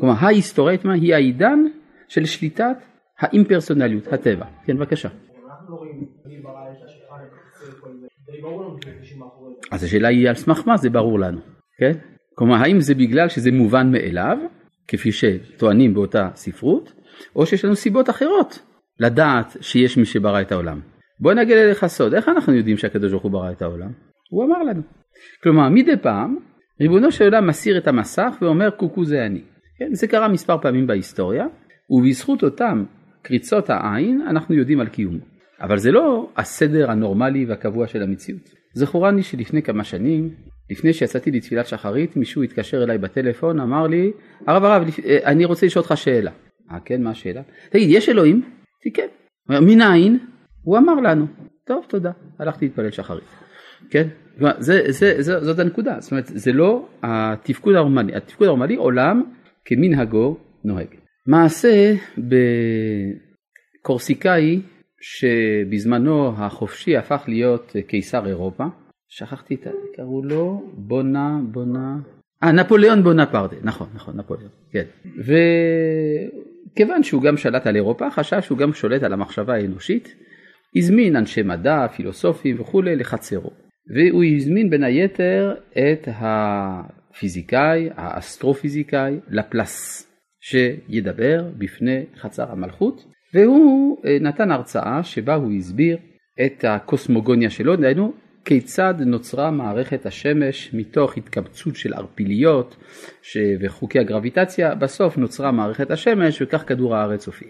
כלומר 0.00 0.14
ההיסטוריה 0.18 0.78
היא 0.94 1.14
העידן 1.14 1.58
של 2.08 2.24
שליטת 2.24 2.76
האימפרסונליות, 3.20 4.12
הטבע. 4.12 4.44
כן, 4.64 4.76
בבקשה. 4.76 5.08
אז 9.70 9.84
השאלה 9.84 10.08
היא 10.08 10.28
על 10.28 10.34
סמך 10.34 10.62
מה 10.66 10.76
זה 10.76 10.90
ברור 10.90 11.18
לנו, 11.18 11.40
כן? 11.78 11.92
כלומר 12.34 12.56
האם 12.56 12.80
זה 12.80 12.94
בגלל 12.94 13.28
שזה 13.28 13.52
מובן 13.52 13.92
מאליו, 13.92 14.38
כפי 14.88 15.12
שטוענים 15.12 15.94
באותה 15.94 16.28
ספרות, 16.34 16.92
או 17.36 17.46
שיש 17.46 17.64
לנו 17.64 17.76
סיבות 17.76 18.10
אחרות 18.10 18.65
לדעת 19.00 19.56
שיש 19.60 19.96
מי 19.96 20.04
שברא 20.04 20.40
את 20.40 20.52
העולם. 20.52 20.80
בוא 21.20 21.32
נגיד 21.32 21.56
לך 21.70 21.86
סוד, 21.86 22.14
איך 22.14 22.28
אנחנו 22.28 22.54
יודעים 22.54 22.76
שהקדוש 22.76 23.10
ברוך 23.10 23.22
הוא 23.22 23.32
ברא 23.32 23.50
את 23.50 23.62
העולם? 23.62 23.90
הוא 24.30 24.44
אמר 24.44 24.62
לנו. 24.62 24.82
כלומר, 25.42 25.68
מדי 25.68 25.96
פעם, 26.02 26.36
ריבונו 26.80 27.12
של 27.12 27.24
עולם 27.24 27.46
מסיר 27.46 27.78
את 27.78 27.88
המסך 27.88 28.36
ואומר 28.40 28.70
קוקו 28.70 29.04
זה 29.04 29.26
אני. 29.26 29.40
כן, 29.78 29.94
זה 29.94 30.06
קרה 30.06 30.28
מספר 30.28 30.58
פעמים 30.58 30.86
בהיסטוריה, 30.86 31.46
ובזכות 31.90 32.42
אותם 32.42 32.84
קריצות 33.22 33.70
העין 33.70 34.22
אנחנו 34.30 34.54
יודעים 34.54 34.80
על 34.80 34.88
קיומו. 34.88 35.18
אבל 35.60 35.78
זה 35.78 35.90
לא 35.90 36.30
הסדר 36.36 36.90
הנורמלי 36.90 37.46
והקבוע 37.46 37.86
של 37.86 38.02
המציאות. 38.02 38.50
זכורני 38.74 39.22
שלפני 39.22 39.62
כמה 39.62 39.84
שנים, 39.84 40.30
לפני 40.70 40.92
שיצאתי 40.92 41.30
לתפילת 41.30 41.66
שחרית, 41.66 42.16
מישהו 42.16 42.42
התקשר 42.42 42.82
אליי 42.82 42.98
בטלפון, 42.98 43.60
אמר 43.60 43.86
לי, 43.86 44.12
הרב 44.46 44.64
הרב, 44.64 44.88
אה, 45.04 45.18
אני 45.24 45.44
רוצה 45.44 45.66
לשאול 45.66 45.82
אותך 45.82 45.96
שאלה. 45.96 46.30
אה 46.70 46.78
כן, 46.84 47.02
מה 47.02 47.10
השאלה? 47.10 47.42
תגיד, 47.70 47.88
יש 47.90 48.08
אלוהים? 48.08 48.42
כן. 48.94 49.06
מנין? 49.48 50.18
הוא 50.62 50.78
אמר 50.78 50.94
לנו. 50.94 51.26
טוב, 51.64 51.84
תודה. 51.88 52.10
הלכתי 52.38 52.64
להתפלל 52.64 52.90
שחרית. 52.90 53.24
כן? 53.90 54.08
זה, 54.58 54.82
זה, 54.88 55.22
זה, 55.22 55.40
זאת 55.40 55.58
הנקודה. 55.58 55.96
זאת 56.00 56.10
אומרת, 56.10 56.26
זה 56.26 56.52
לא 56.52 56.88
התפקוד 57.02 57.74
הנורמלי. 57.74 58.14
התפקוד 58.14 58.46
הנורמלי 58.46 58.76
עולם 58.76 59.22
כמנהגו 59.64 60.36
נוהג. 60.64 60.88
מעשה 61.26 61.94
בקורסיקאי 63.82 64.60
שבזמנו 65.00 66.28
החופשי 66.28 66.96
הפך 66.96 67.24
להיות 67.28 67.76
קיסר 67.86 68.26
אירופה. 68.26 68.64
שכחתי 69.08 69.54
את 69.54 69.66
ה... 69.66 69.70
קראו 69.96 70.22
לו 70.22 70.62
בונה 70.74 71.38
בונה... 71.52 71.96
אה, 72.42 72.52
נפוליאון 72.52 73.02
בונפרטה, 73.02 73.56
נכון, 73.62 73.88
נכון, 73.94 74.16
נפוליאון, 74.16 74.50
כן. 74.70 74.84
כיוון 76.74 77.02
שהוא 77.02 77.22
גם 77.22 77.36
שלט 77.36 77.66
על 77.66 77.76
אירופה, 77.76 78.10
חשב 78.10 78.40
שהוא 78.40 78.58
גם 78.58 78.72
שולט 78.72 79.02
על 79.02 79.12
המחשבה 79.12 79.54
האנושית, 79.54 80.14
הזמין 80.76 81.16
אנשי 81.16 81.42
מדע, 81.42 81.86
פילוסופים 81.88 82.60
וכולי 82.60 82.96
לחצרו. 82.96 83.50
והוא 83.94 84.24
הזמין 84.24 84.70
בין 84.70 84.84
היתר 84.84 85.54
את 85.72 86.08
הפיזיקאי, 86.16 87.88
האסטרופיזיקאי, 87.96 89.20
לפלס, 89.28 90.06
שידבר 90.40 91.44
בפני 91.58 92.04
חצר 92.16 92.52
המלכות, 92.52 93.04
והוא 93.34 93.98
אה, 94.06 94.16
נתן 94.20 94.50
הרצאה 94.50 95.02
שבה 95.02 95.34
הוא 95.34 95.52
הסביר 95.52 95.98
את 96.46 96.64
הקוסמוגוניה 96.64 97.50
שלו, 97.50 97.76
דהיינו 97.76 98.12
כיצד 98.46 98.94
נוצרה 98.98 99.50
מערכת 99.50 100.06
השמש 100.06 100.70
מתוך 100.74 101.16
התקבצות 101.16 101.76
של 101.76 101.94
ערפיליות 101.94 102.76
ש... 103.22 103.38
וחוקי 103.60 103.98
הגרביטציה, 103.98 104.74
בסוף 104.74 105.18
נוצרה 105.18 105.52
מערכת 105.52 105.90
השמש 105.90 106.42
וכך 106.42 106.64
כדור 106.66 106.96
הארץ 106.96 107.26
הופיע. 107.26 107.48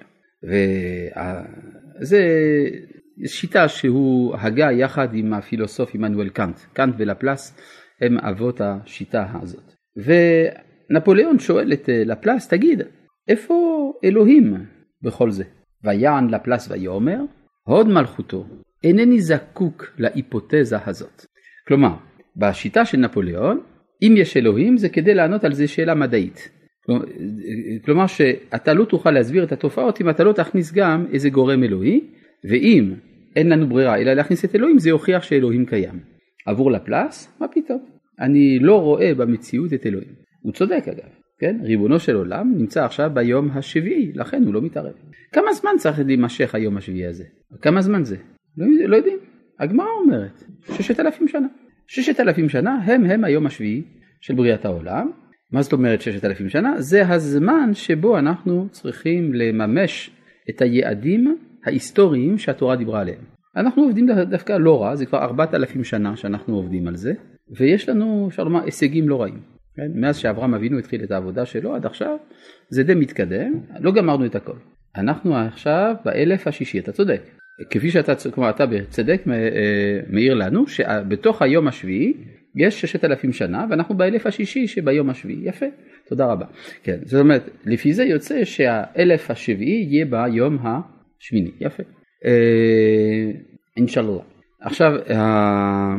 וזה 2.03 2.23
שיטה 3.27 3.69
שהוא 3.69 4.37
הגה 4.37 4.73
יחד 4.73 5.15
עם 5.15 5.33
הפילוסוף 5.33 5.95
עמנואל 5.95 6.29
קאנט, 6.29 6.59
קאנט 6.73 6.95
ולפלס 6.99 7.57
הם 8.01 8.19
אבות 8.19 8.61
השיטה 8.61 9.27
הזאת. 9.43 9.73
ונפוליאון 9.97 11.39
שואל 11.39 11.73
את 11.73 11.89
אה, 11.89 12.03
לפלס, 12.05 12.49
תגיד, 12.49 12.83
איפה 13.29 13.93
אלוהים 14.05 14.55
בכל 15.03 15.31
זה? 15.31 15.45
ויען 15.85 16.31
לפלס 16.31 16.71
ויאמר, 16.71 17.21
הוד 17.67 17.89
מלכותו, 17.89 18.47
אינני 18.87 19.21
זקוק 19.21 19.87
להיפותזה 19.99 20.77
הזאת. 20.87 21.27
כלומר, 21.69 21.95
בשיטה 22.37 22.85
של 22.85 22.99
נפוליאון, 22.99 23.61
אם 24.03 24.15
יש 24.17 24.37
אלוהים 24.37 24.77
זה 24.77 24.89
כדי 24.89 25.15
לענות 25.15 25.45
על 25.45 25.53
זה 25.53 25.69
שאלה 25.69 25.95
מדעית. 25.95 26.51
כלומר 27.85 28.07
שאתה 28.07 28.75
לא 28.75 28.85
תוכל 28.85 29.11
להסביר 29.11 29.45
את 29.45 29.53
התופעות 29.53 30.01
אם 30.01 30.11
אתה 30.11 30.25
לא 30.25 30.33
תכניס 30.33 30.73
גם 30.73 31.07
איזה 31.13 31.31
גורם 31.31 31.63
אלוהי, 31.65 32.01
ואם 32.51 32.95
אין 33.37 33.49
לנו 33.49 33.69
ברירה 33.69 33.99
אלא 33.99 34.13
להכניס 34.13 34.45
את 34.45 34.55
אלוהים 34.55 34.79
זה 34.79 34.91
יוכיח 34.91 35.23
שאלוהים 35.23 35.67
קיים. 35.67 36.01
עבור 36.47 36.73
לפלס, 36.73 37.37
מה 37.41 37.47
פתאום? 37.49 37.85
אני 38.21 38.59
לא 38.59 38.81
רואה 38.81 39.15
במציאות 39.15 39.73
את 39.73 39.87
אלוהים. 39.87 40.13
הוא 40.43 40.53
צודק 40.53 40.85
אגב, 40.89 41.09
כן? 41.39 41.57
ריבונו 41.63 41.99
של 41.99 42.17
עולם 42.17 42.55
נמצא 42.57 42.85
עכשיו 42.85 43.11
ביום 43.15 43.51
השביעי, 43.51 44.13
לכן 44.15 44.43
הוא 44.45 44.55
לא 44.55 44.63
מתערב. 44.63 44.95
כמה 45.33 45.53
זמן 45.53 45.71
צריך 45.79 45.99
להימשך 46.07 46.55
היום 46.55 46.77
השביעי 46.77 47.07
הזה? 47.07 47.25
כמה 47.63 47.83
זמן 47.83 48.05
זה? 48.05 48.17
לא, 48.57 48.67
לא 48.89 48.97
יודעים. 48.97 49.19
הגמרא 49.61 49.87
אומרת, 50.05 50.45
ששת 50.73 51.01
אלפים 51.01 51.29
שנה. 51.29 51.47
ששת 51.87 52.21
אלפים 52.21 52.49
שנה 52.49 52.75
הם 52.85 53.05
הם 53.05 53.25
היום 53.25 53.47
השביעי 53.47 53.83
של 54.21 54.35
בריאת 54.35 54.65
העולם. 54.65 55.11
מה 55.53 55.63
זאת 55.63 55.73
אומרת 55.73 56.01
ששת 56.01 56.25
אלפים 56.25 56.49
שנה? 56.49 56.81
זה 56.81 57.09
הזמן 57.09 57.71
שבו 57.75 58.19
אנחנו 58.19 58.69
צריכים 58.71 59.35
לממש 59.35 60.11
את 60.51 60.63
היעדים 60.63 61.37
ההיסטוריים 61.65 62.39
שהתורה 62.39 62.77
דיברה 62.77 63.01
עליהם. 63.01 63.21
אנחנו 63.57 63.83
עובדים 63.83 64.07
דווקא 64.31 64.53
לא 64.53 64.83
רע, 64.83 64.97
זה 64.97 65.07
כבר 65.07 65.19
ארבעת 65.19 65.55
אלפים 65.55 65.85
שנה 65.85 66.17
שאנחנו 66.17 66.57
עובדים 66.57 66.89
על 66.89 66.97
זה, 66.97 67.13
ויש 67.59 67.89
לנו, 67.89 68.29
אפשר 68.29 68.45
לומר, 68.45 68.65
הישגים 68.65 69.09
לא 69.09 69.23
רעים. 69.23 69.41
כן? 69.77 69.91
מאז 69.95 70.17
שאברהם 70.17 70.55
אבינו 70.55 70.79
התחיל 70.79 71.05
את 71.05 71.11
העבודה 71.11 71.47
שלו 71.47 71.75
עד 71.75 71.87
עכשיו, 71.87 72.17
זה 72.69 72.83
די 72.83 72.95
מתקדם, 72.95 73.53
לא 73.81 73.93
גמרנו 73.93 74.27
את 74.27 74.35
הכל. 74.35 74.57
אנחנו 74.97 75.37
עכשיו 75.37 75.95
באלף 76.05 76.47
השישי, 76.47 76.79
אתה 76.79 76.93
צודק. 76.93 77.23
כפי 77.71 77.91
שאתה, 77.91 78.31
כלומר 78.35 78.51
אתה 78.51 78.67
בצדק 78.67 79.23
אה, 79.29 79.35
מעיר 80.09 80.35
לנו, 80.35 80.67
שבתוך 80.67 81.43
היום 81.43 81.69
השביעי 81.69 82.13
יש 82.57 82.81
ששת 82.81 83.05
אלפים 83.05 83.33
שנה 83.33 83.67
ואנחנו 83.71 83.97
באלף 83.97 84.27
השישי 84.27 84.67
שביום 84.67 85.11
השביעי, 85.11 85.49
יפה, 85.49 85.67
תודה 86.09 86.27
רבה. 86.27 86.45
כן, 86.83 86.99
זאת 87.05 87.21
אומרת, 87.21 87.51
לפי 87.67 87.93
זה 87.93 88.05
יוצא 88.05 88.45
שהאלף 88.45 89.31
השביעי 89.31 89.87
יהיה 89.91 90.05
ביום 90.05 90.59
השמיני, 90.65 91.51
יפה. 91.61 91.83
אה, 92.25 93.31
אינשאללה. 93.77 94.23
עכשיו, 94.61 94.93
אה, 95.11 95.95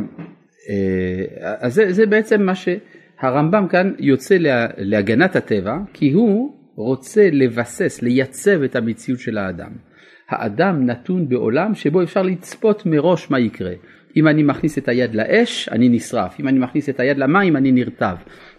אז 1.59 1.73
זה, 1.73 1.91
זה 1.91 2.05
בעצם 2.05 2.41
מה 2.41 2.53
שהרמב"ם 2.55 3.67
כאן 3.69 3.93
יוצא 3.99 4.37
לה, 4.37 4.67
להגנת 4.77 5.35
הטבע, 5.35 5.77
כי 5.93 6.11
הוא 6.11 6.57
רוצה 6.75 7.29
לבסס, 7.31 8.01
לייצב 8.01 8.63
את 8.63 8.75
המציאות 8.75 9.19
של 9.19 9.37
האדם. 9.37 9.86
האדם 10.29 10.85
נתון 10.85 11.29
בעולם 11.29 11.75
שבו 11.75 12.03
אפשר 12.03 12.21
לצפות 12.21 12.85
מראש 12.85 13.31
מה 13.31 13.39
יקרה. 13.39 13.73
אם 14.17 14.27
אני 14.27 14.43
מכניס 14.43 14.77
את 14.77 14.87
היד 14.87 15.15
לאש, 15.15 15.69
אני 15.69 15.89
נשרף, 15.89 16.39
אם 16.39 16.47
אני 16.47 16.59
מכניס 16.59 16.89
את 16.89 16.99
היד 16.99 17.17
למים, 17.17 17.55
אני 17.55 17.71
נרטב. 17.71 18.15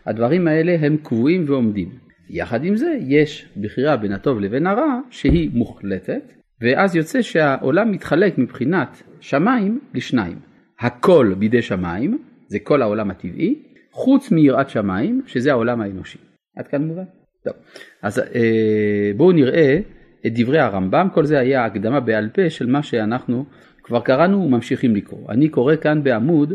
הדברים 0.07 0.49
האלה 0.49 0.77
הם 0.81 0.97
קבועים 1.03 1.45
ועומדים. 1.49 1.89
יחד 2.31 2.65
עם 2.65 2.77
זה, 2.77 2.99
יש 3.09 3.49
בחירה 3.57 3.97
בין 3.97 4.13
הטוב 4.13 4.41
לבין 4.41 4.67
הרע 4.67 5.01
שהיא 5.11 5.51
מוחלטת, 5.53 6.33
ואז 6.61 6.97
יוצא 6.97 7.23
שהעולם 7.23 7.93
מתחלק 7.93 8.39
מבחינת 8.39 9.03
שמיים 9.21 9.81
לשניים. 9.95 10.39
הכל 10.81 11.35
בידי 11.39 11.63
שמיים, 11.63 12.19
זה 12.47 12.59
כל 12.59 12.83
העולם 12.83 13.11
הטבעי, 13.11 13.63
חוץ 13.93 14.33
מיראת 14.33 14.69
שמיים, 14.69 15.23
שזה 15.27 15.51
העולם 15.51 15.81
האנושי. 15.81 16.19
עד 16.57 16.69
כאן 16.69 16.83
מובן? 16.83 17.05
טוב. 17.45 17.55
אז 18.03 18.19
אה, 18.19 19.13
בואו 19.17 19.33
נראה 19.33 19.79
את 20.27 20.33
דברי 20.35 20.59
הרמב"ם, 20.59 21.09
כל 21.15 21.25
זה 21.25 21.39
היה 21.39 21.65
הקדמה 21.65 22.01
בעל 22.01 22.29
פה 22.29 22.51
של 22.51 22.67
מה 22.67 22.83
שאנחנו 22.83 23.45
כבר 23.83 24.01
קראנו 24.01 24.45
וממשיכים 24.45 24.97
לקרוא. 24.97 25.33
אני 25.33 25.49
קורא 25.49 25.77
כאן 25.77 26.03
בעמוד 26.03 26.53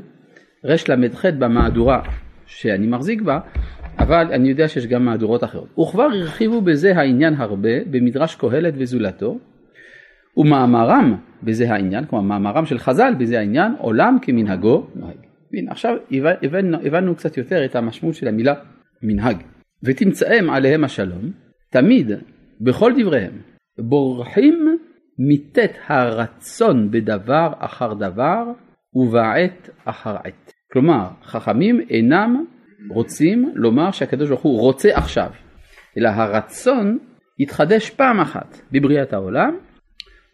רל"ח 0.65 1.26
במהדורה 1.39 2.02
שאני 2.45 2.88
מחזיק 2.88 3.21
בה, 3.21 3.39
אבל 3.99 4.28
אני 4.32 4.49
יודע 4.49 4.67
שיש 4.67 4.88
גם 4.88 5.06
מהדורות 5.06 5.43
אחרות. 5.43 5.80
וכבר 5.80 6.04
הרחיבו 6.04 6.62
בזה 6.62 6.95
העניין 6.95 7.34
הרבה 7.34 7.69
במדרש 7.91 8.36
קהלת 8.36 8.73
וזולתו, 8.78 9.39
ומאמרם 10.38 11.15
בזה 11.43 11.73
העניין, 11.73 12.06
כלומר 12.06 12.23
מאמרם 12.39 12.65
של 12.65 12.80
חז"ל 12.80 13.13
בזה 13.17 13.39
העניין, 13.39 13.71
עולם 13.78 14.17
כמנהגו 14.21 14.88
נוהג. 14.95 15.17
עכשיו 15.67 15.95
הבנו, 16.43 16.78
הבנו 16.84 17.15
קצת 17.15 17.38
יותר 17.38 17.65
את 17.65 17.76
המשמעות 17.76 18.15
של 18.15 18.28
המילה 18.28 18.54
מנהג. 19.04 19.38
ותמצאם 19.84 20.49
עליהם 20.49 20.84
השלום, 20.84 21.32
תמיד, 21.69 22.12
בכל 22.62 22.93
דבריהם, 22.97 23.32
בורחים 23.79 24.77
מטית 25.19 25.71
הרצון 25.88 26.91
בדבר 26.91 27.53
אחר 27.59 27.93
דבר 27.93 28.43
ובעת 28.93 29.69
אחר 29.86 30.15
עת. 30.23 30.53
כלומר, 30.71 31.07
חכמים 31.23 31.81
אינם 31.89 32.45
רוצים 32.89 33.51
לומר 33.55 33.91
שהקדוש 33.91 34.29
ברוך 34.29 34.41
הוא 34.41 34.59
רוצה 34.59 34.89
עכשיו, 34.93 35.29
אלא 35.97 36.09
הרצון 36.09 36.97
התחדש 37.39 37.89
פעם 37.89 38.19
אחת 38.19 38.57
בבריאת 38.71 39.13
העולם, 39.13 39.57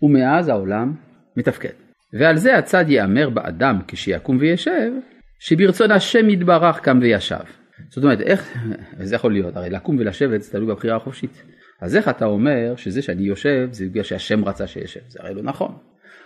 ומאז 0.01 0.47
העולם 0.47 0.93
מתפקד. 1.37 1.73
ועל 2.19 2.37
זה 2.37 2.57
הצד 2.57 2.85
ייאמר 2.87 3.29
באדם 3.29 3.79
כשיקום 3.87 4.37
וישב, 4.39 4.91
שברצון 5.39 5.91
השם 5.91 6.29
יתברך 6.29 6.79
קם 6.79 6.99
וישב. 7.01 7.43
זאת 7.89 8.03
אומרת, 8.03 8.21
איך, 8.21 8.57
זה 9.07 9.15
יכול 9.15 9.33
להיות, 9.33 9.55
הרי 9.55 9.69
לקום 9.69 9.97
ולשבת 9.99 10.41
זה 10.41 10.51
תלוי 10.51 10.67
בבחירה 10.67 10.95
החופשית. 10.95 11.43
אז 11.81 11.95
איך 11.95 12.09
אתה 12.09 12.25
אומר 12.25 12.73
שזה 12.75 13.01
שאני 13.01 13.23
יושב 13.23 13.67
זה 13.71 13.85
בגלל 13.85 14.03
שהשם 14.03 14.45
רצה 14.45 14.67
שישב, 14.67 14.99
זה 15.07 15.19
הרי 15.21 15.33
לא 15.33 15.43
נכון. 15.43 15.77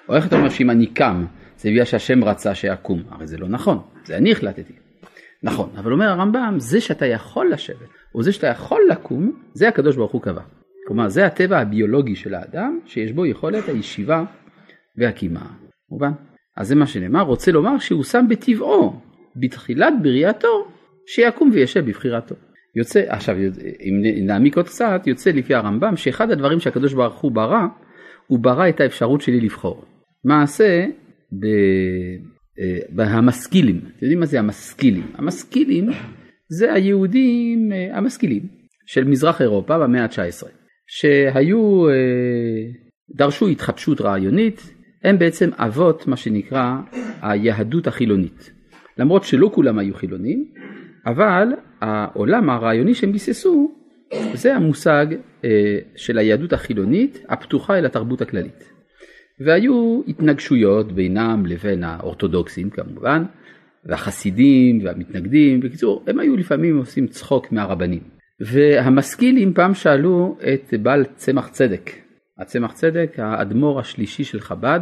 או 0.10 0.16
איך 0.16 0.28
אתה 0.28 0.36
אומר 0.36 0.50
שאם 0.50 0.70
אני 0.70 0.88
קם 0.88 1.26
זה 1.58 1.70
בגלל 1.70 1.86
שהשם 1.86 2.24
רצה 2.24 2.56
שאקום, 2.56 3.04
הרי 3.10 3.28
זה 3.28 3.38
לא 3.38 3.48
נכון, 3.48 3.80
זה 4.06 4.18
אני 4.18 4.32
החלטתי. 4.32 4.74
נכון, 5.44 5.70
אבל 5.78 5.92
אומר 5.92 6.10
הרמב"ם, 6.10 6.56
זה 6.58 6.82
שאתה 6.82 7.06
יכול 7.06 7.52
לשבת, 7.52 7.88
או 8.16 8.24
זה 8.24 8.32
שאתה 8.32 8.48
יכול 8.48 8.82
לקום, 8.92 9.32
זה 9.54 9.68
הקדוש 9.68 9.96
ברוך 9.96 10.12
הוא 10.12 10.22
קבע. 10.22 10.42
כלומר, 10.88 11.10
זה 11.10 11.26
הטבע 11.26 11.60
הביולוגי 11.60 12.16
של 12.16 12.34
האדם, 12.34 12.80
שיש 12.86 13.12
בו 13.12 13.26
יכולת 13.26 13.70
הישיבה 13.70 14.24
והקימה. 14.98 15.46
מובן? 15.89 16.12
אז 16.58 16.68
זה 16.68 16.76
מה 16.76 16.88
שנאמר, 16.88 17.22
רוצה 17.22 17.52
לומר 17.52 17.80
שהוא 17.80 18.04
שם 18.04 18.26
בטבעו, 18.30 19.02
בתחילת 19.36 19.94
בריאתו, 20.02 20.68
שיקום 21.08 21.50
וישב 21.54 21.86
בבחירתו. 21.86 22.36
יוצא, 22.76 23.04
עכשיו 23.08 23.36
אם 23.82 24.26
נעמיק 24.26 24.58
עוד 24.58 24.66
קצת, 24.66 25.02
יוצא 25.06 25.32
לפי 25.32 25.56
הרמב"ם 25.56 25.96
שאחד 25.96 26.32
הדברים 26.32 26.60
שהקדוש 26.60 26.94
ברוך 26.94 27.22
הוא 27.22 27.32
ברא, 27.32 27.66
הוא 28.28 28.40
ברא 28.40 28.70
את 28.70 28.80
האפשרות 28.80 29.22
שלי 29.22 29.42
לבחור. 29.42 29.86
מעשה 30.26 30.86
ב... 31.40 31.46
אה, 32.60 32.80
בהמשכילים, 32.90 33.78
אתם 33.78 33.98
יודעים 34.02 34.20
מה 34.20 34.26
זה 34.26 34.40
המשכילים? 34.40 35.04
המשכילים 35.16 35.90
זה 36.50 36.74
היהודים 36.74 37.72
אה, 37.72 37.98
המשכילים 37.98 38.44
של 38.86 39.04
מזרח 39.04 39.42
אירופה 39.42 39.78
במאה 39.78 40.04
ה-19, 40.04 40.48
שהיו, 40.88 41.90
אה, 41.90 41.94
דרשו 43.16 43.48
התחדשות 43.48 44.02
רעיונית, 44.02 44.74
הם 45.04 45.20
בעצם 45.20 45.50
אבות 45.54 46.08
מה 46.08 46.18
שנקרא 46.18 46.76
היהדות 47.22 47.88
החילונית. 47.88 48.52
למרות 48.98 49.24
שלא 49.24 49.52
כולם 49.54 49.80
היו 49.80 49.94
חילונים, 49.94 50.46
אבל 51.06 51.48
העולם 51.82 52.50
הרעיוני 52.50 52.94
שהם 52.94 53.12
ביססו 53.12 53.72
זה 54.34 54.56
המושג 54.56 55.06
אה, 55.46 55.80
של 55.96 56.18
היהדות 56.18 56.54
החילונית 56.54 57.26
הפתוחה 57.30 57.78
אל 57.78 57.86
התרבות 57.86 58.22
הכללית. 58.22 58.74
והיו 59.39 60.02
התנגשויות 60.08 60.92
בינם 60.92 61.46
לבין 61.46 61.84
האורתודוקסים 61.84 62.70
כמובן, 62.70 63.24
והחסידים 63.86 64.86
והמתנגדים, 64.86 65.60
בקיצור 65.60 66.04
הם 66.08 66.20
היו 66.20 66.38
לפעמים 66.38 66.78
עושים 66.78 67.08
צחוק 67.08 67.52
מהרבנים. 67.52 68.02
והמשכילים 68.39 69.54
פעם 69.54 69.74
שאלו 69.74 70.38
את 70.54 70.74
בעל 70.82 71.06
צמח 71.16 71.48
צדק, 71.48 71.92
הצמח 72.38 72.74
צדק 72.74 73.16
האדמו"ר 73.18 73.80
השלישי 73.80 74.24
של 74.24 74.39
חב"ד, 74.39 74.80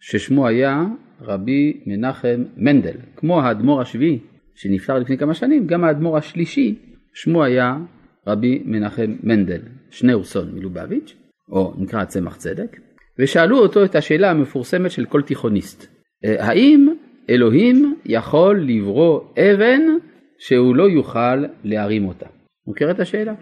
ששמו 0.00 0.46
היה 0.46 0.84
רבי 1.20 1.80
מנחם 1.86 2.44
מנדל, 2.56 2.96
כמו 3.16 3.42
האדמו"ר 3.42 3.80
השביעי 3.80 4.18
שנפטר 4.58 4.98
לפני 4.98 5.18
כמה 5.18 5.34
שנים, 5.34 5.66
גם 5.66 5.84
האדמו"ר 5.84 6.16
השלישי 6.16 6.74
שמו 7.14 7.44
היה 7.44 7.76
רבי 8.26 8.62
מנחם 8.64 9.16
מנדל, 9.22 9.60
שניאורסון 9.90 10.54
מלובביץ', 10.54 11.16
או 11.50 11.74
נקרא 11.78 12.04
צמח 12.04 12.36
צדק, 12.36 12.76
ושאלו 13.18 13.58
אותו 13.58 13.84
את 13.84 13.94
השאלה 13.94 14.30
המפורסמת 14.30 14.90
של 14.90 15.04
כל 15.04 15.22
תיכוניסט, 15.22 15.86
אה, 16.24 16.46
האם 16.46 16.88
אלוהים 17.30 17.96
יכול 18.04 18.60
לברוא 18.60 19.20
אבן 19.38 19.80
שהוא 20.38 20.76
לא 20.76 20.88
יוכל 20.88 21.44
להרים 21.64 22.08
אותה? 22.08 22.26
מוכר 22.66 22.90
את 22.90 23.00
השאלה? 23.00 23.34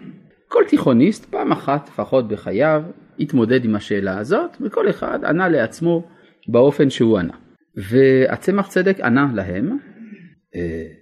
כל 0.47 0.63
תיכוניסט 0.67 1.25
פעם 1.25 1.51
אחת 1.51 1.89
לפחות 1.89 2.27
בחייו 2.27 2.83
התמודד 3.19 3.65
עם 3.65 3.75
השאלה 3.75 4.19
הזאת 4.19 4.57
וכל 4.61 4.89
אחד 4.89 5.19
ענה 5.25 5.49
לעצמו 5.49 6.07
באופן 6.47 6.89
שהוא 6.89 7.17
ענה. 7.17 7.33
והצמח 7.75 8.67
צדק 8.67 8.99
ענה 8.99 9.27
להם, 9.33 9.77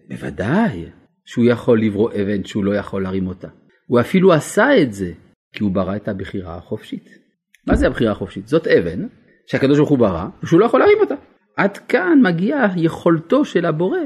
בוודאי 0.10 0.86
שהוא 1.26 1.46
יכול 1.46 1.82
לברוא 1.82 2.12
אבן 2.12 2.44
שהוא 2.44 2.65
לא 2.65 2.76
יכול 2.76 3.04
להרים 3.04 3.28
אותה. 3.28 3.48
הוא 3.88 4.00
אפילו 4.00 4.34
עשה 4.34 4.82
את 4.82 4.94
זה 4.94 5.12
כי 5.54 5.63
הוא 5.63 5.72
ברא 5.72 5.96
את 5.96 6.08
הבחירה 6.08 6.58
החופשית. 6.58 7.10
מה 7.68 7.76
זה 7.76 7.88
הבחירה 7.88 8.12
החופשית? 8.12 8.48
זאת 8.48 8.68
אבן 8.68 9.08
שהקדוש 9.48 9.78
ברוך 9.78 9.89
הוא 9.89 9.98
ברא 9.98 10.28
ושהוא 10.44 10.60
לא 10.60 10.65
יכול 10.65 10.80
להרים 10.80 10.98
אותה. 11.00 11.15
עד 11.58 11.78
כאן 11.78 12.20
מגיעה 12.24 12.74
יכולתו 12.78 13.46
של 13.46 13.65
הבורא 13.65 14.00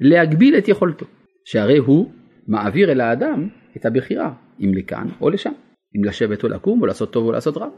להגביל 0.00 0.58
את 0.58 0.68
יכולתו. 0.68 1.06
שהרי 1.44 1.78
הוא 1.78 2.12
מעביר 2.48 2.92
אל 2.92 3.00
האדם 3.00 3.48
את 3.76 3.86
הבחירה 3.86 4.32
אם 4.60 4.74
לכאן 4.74 5.08
או 5.20 5.30
לשם, 5.30 5.52
אם 5.96 6.04
לשבת 6.04 6.42
או 6.42 6.48
לקום 6.48 6.80
או 6.80 6.86
לעשות 6.86 7.12
טוב 7.12 7.26
או 7.26 7.32
לעשות 7.32 7.56
רע. 7.56 7.68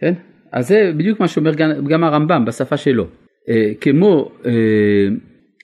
כן? 0.00 0.14
אז 0.52 0.68
זה 0.68 0.92
בדיוק 0.96 1.20
מה 1.20 1.28
שאומר 1.28 1.54
גם, 1.54 1.86
גם 1.88 2.04
הרמב"ם 2.04 2.44
בשפה 2.44 2.76
שלו. 2.76 3.06
אה, 3.48 3.72
כמו 3.80 4.32
אה, 4.46 5.08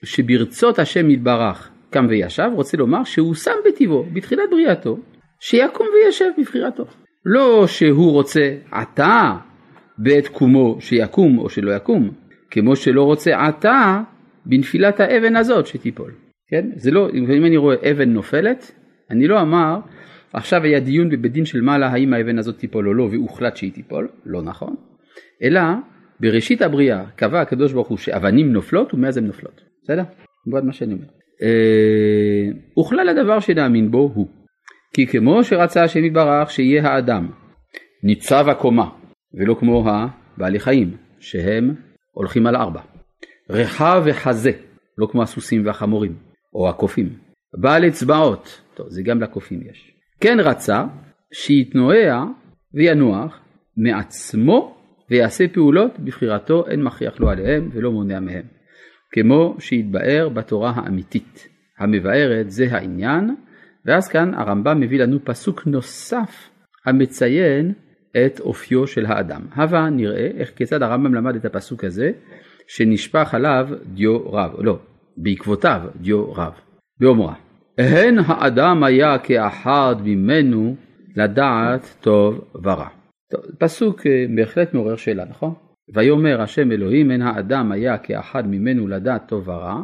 שברצות 0.05 0.79
השם 0.79 1.09
יתברך 1.09 1.69
קם 1.89 2.05
וישב, 2.09 2.49
רוצה 2.53 2.77
לומר 2.77 3.03
שהוא 3.03 3.35
שם 3.35 3.51
בטבעו, 3.67 4.05
בתחילת 4.13 4.49
בריאתו, 4.51 4.97
שיקום 5.39 5.87
וישב 5.93 6.29
בבחירתו. 6.37 6.85
לא 7.25 7.67
שהוא 7.67 8.11
רוצה 8.11 8.55
עתה 8.71 9.37
בעת 9.97 10.27
קומו 10.27 10.77
שיקום 10.79 11.37
או 11.37 11.49
שלא 11.49 11.71
יקום, 11.71 12.11
כמו 12.51 12.75
שלא 12.75 13.03
רוצה 13.03 13.47
עתה 13.47 14.01
בנפילת 14.45 14.99
האבן 14.99 15.35
הזאת 15.35 15.67
שתיפול. 15.67 16.11
כן? 16.47 16.69
זה 16.75 16.91
לא, 16.91 17.09
אם 17.13 17.45
אני 17.45 17.57
רואה 17.57 17.75
אבן 17.91 18.09
נופלת, 18.09 18.71
אני 19.09 19.27
לא 19.27 19.41
אמר, 19.41 19.79
עכשיו 20.33 20.63
היה 20.63 20.79
דיון 20.79 21.09
בבית 21.09 21.31
דין 21.31 21.45
של 21.45 21.61
מעלה 21.61 21.87
האם 21.87 22.13
האבן 22.13 22.37
הזאת 22.37 22.57
תיפול 22.57 22.87
או 22.87 22.93
לא 22.93 23.03
והוחלט 23.03 23.57
שהיא 23.57 23.71
תיפול, 23.71 24.07
לא 24.25 24.41
נכון, 24.41 24.75
אלא 25.43 25.61
בראשית 26.19 26.61
הבריאה 26.61 27.03
קבע 27.15 27.41
הקדוש 27.41 27.73
ברוך 27.73 27.87
הוא 27.87 27.97
שאבנים 27.97 28.53
נופלות 28.53 28.93
ומאז 28.93 29.17
הן 29.17 29.25
נופלות, 29.25 29.61
בסדר? 29.83 30.03
בעד 30.47 30.63
מה 30.63 30.73
שאני 30.73 30.93
אומר. 30.93 31.05
אה, 31.41 32.81
וכלל 32.83 33.09
הדבר 33.09 33.39
שנאמין 33.39 33.91
בו 33.91 34.11
הוא, 34.15 34.27
כי 34.93 35.07
כמו 35.07 35.43
שרצה 35.43 35.83
השם 35.83 36.05
יתברך 36.05 36.51
שיהיה 36.51 36.87
האדם 36.87 37.29
ניצב 38.03 38.45
הקומה 38.49 38.89
ולא 39.33 39.55
כמו 39.59 39.89
הבעלי 39.89 40.59
חיים 40.59 40.97
שהם 41.19 41.75
הולכים 42.11 42.47
על 42.47 42.55
ארבע, 42.55 42.81
רחב 43.49 44.03
וחזה 44.05 44.51
לא 44.97 45.07
כמו 45.11 45.21
הסוסים 45.23 45.65
והחמורים 45.65 46.15
או 46.53 46.69
הקופים, 46.69 47.09
בעל 47.57 47.87
אצבעות, 47.87 48.61
טוב 48.73 48.89
זה 48.89 49.01
גם 49.01 49.21
לקופים 49.21 49.61
יש, 49.69 49.91
כן 50.21 50.37
רצה 50.39 50.83
שיתנועע 51.33 52.23
וינוח 52.73 53.39
מעצמו 53.77 54.77
ויעשה 55.09 55.47
פעולות 55.47 55.99
בבחירתו 55.99 56.67
אין 56.67 56.83
מכריח 56.83 57.19
לו 57.19 57.29
עליהם 57.29 57.69
ולא 57.73 57.91
מונע 57.91 58.19
מהם. 58.19 58.60
כמו 59.11 59.55
שהתבאר 59.59 60.29
בתורה 60.29 60.73
האמיתית 60.75 61.47
המבארת 61.79 62.51
זה 62.51 62.67
העניין 62.71 63.35
ואז 63.85 64.07
כאן 64.07 64.33
הרמב"ם 64.33 64.79
מביא 64.79 64.99
לנו 64.99 65.17
פסוק 65.23 65.67
נוסף 65.67 66.49
המציין 66.85 67.73
את 68.25 68.39
אופיו 68.39 68.87
של 68.87 69.05
האדם. 69.05 69.41
הבה 69.53 69.89
נראה 69.89 70.27
איך 70.37 70.51
כיצד 70.55 70.81
הרמב"ם 70.83 71.13
למד 71.13 71.35
את 71.35 71.45
הפסוק 71.45 71.83
הזה 71.83 72.11
שנשפך 72.67 73.33
עליו 73.33 73.67
דיו 73.93 74.31
רב, 74.31 74.51
לא, 74.59 74.79
בעקבותיו 75.17 75.81
דיו 75.95 76.33
רב, 76.33 76.53
באומרה 76.99 77.33
הן 77.77 78.17
האדם 78.25 78.83
היה 78.83 79.19
כאחד 79.19 79.95
ממנו 80.03 80.75
לדעת 81.15 81.95
טוב 82.01 82.51
ורע. 82.63 82.87
פסוק 83.57 84.07
אה, 84.07 84.25
בהחלט 84.35 84.73
מעורר 84.73 84.95
שאלה, 84.95 85.25
נכון? 85.25 85.53
ויאמר 85.95 86.41
השם 86.41 86.71
אלוהים 86.71 87.11
הן 87.11 87.21
האדם 87.21 87.71
היה 87.71 87.97
כאחד 87.97 88.47
ממנו 88.47 88.87
לדעת 88.87 89.27
טוב 89.27 89.47
ורע 89.47 89.83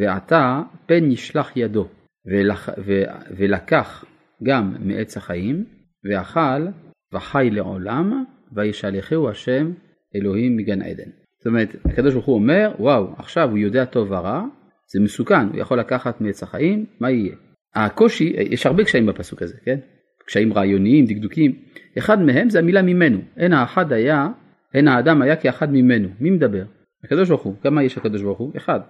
ועתה 0.00 0.62
פן 0.86 1.04
נשלח 1.08 1.56
ידו 1.56 1.88
ולח, 2.26 2.68
ו, 2.78 3.02
ולקח 3.36 4.04
גם 4.42 4.74
מעץ 4.80 5.16
החיים 5.16 5.64
ואכל 6.10 6.66
וחי 7.14 7.48
לעולם 7.52 8.24
וישלחהו 8.52 9.28
השם 9.28 9.72
אלוהים 10.16 10.56
מגן 10.56 10.82
עדן. 10.82 11.10
זאת 11.38 11.46
אומרת 11.46 11.76
הקדוש 11.84 12.14
ברוך 12.14 12.26
הוא 12.26 12.34
אומר 12.34 12.74
וואו 12.78 13.12
עכשיו 13.18 13.50
הוא 13.50 13.58
יודע 13.58 13.84
טוב 13.84 14.10
ורע 14.10 14.44
זה 14.92 15.00
מסוכן 15.00 15.48
הוא 15.48 15.58
יכול 15.58 15.78
לקחת 15.78 16.20
מעץ 16.20 16.42
החיים 16.42 16.86
מה 17.00 17.10
יהיה. 17.10 17.36
הקושי 17.74 18.24
יש 18.24 18.66
הרבה 18.66 18.84
קשיים 18.84 19.06
בפסוק 19.06 19.42
הזה 19.42 19.56
כן 19.64 19.78
קשיים 20.26 20.52
רעיוניים 20.52 21.04
דקדוקים 21.06 21.52
אחד 21.98 22.22
מהם 22.22 22.50
זה 22.50 22.58
המילה 22.58 22.82
ממנו 22.82 23.18
אין 23.36 23.52
האחד 23.52 23.92
היה 23.92 24.28
אין 24.76 24.88
האדם 24.88 25.22
היה 25.22 25.36
כאחד 25.36 25.72
ממנו. 25.72 26.08
מי 26.20 26.30
מדבר? 26.30 26.64
הקדוש 27.04 27.28
ברוך 27.28 27.42
הוא. 27.42 27.54
כמה 27.62 27.82
יש 27.82 27.98
הקדוש 27.98 28.22
ברוך 28.22 28.38
הוא? 28.38 28.52
אחד. 28.56 28.80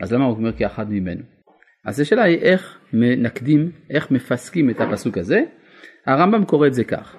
אז 0.00 0.12
למה 0.12 0.24
הוא 0.24 0.36
אומר 0.36 0.52
כאחד 0.52 0.90
ממנו? 0.90 1.22
אז 1.84 2.00
השאלה 2.00 2.22
היא 2.22 2.38
איך 2.38 2.78
מנקדים, 2.92 3.70
איך 3.90 4.10
מפסקים 4.10 4.70
את 4.70 4.80
הפסוק 4.80 5.18
הזה. 5.18 5.40
הרמב"ם 6.06 6.44
קורא 6.44 6.66
את 6.66 6.74
זה 6.74 6.84
כך. 6.84 7.16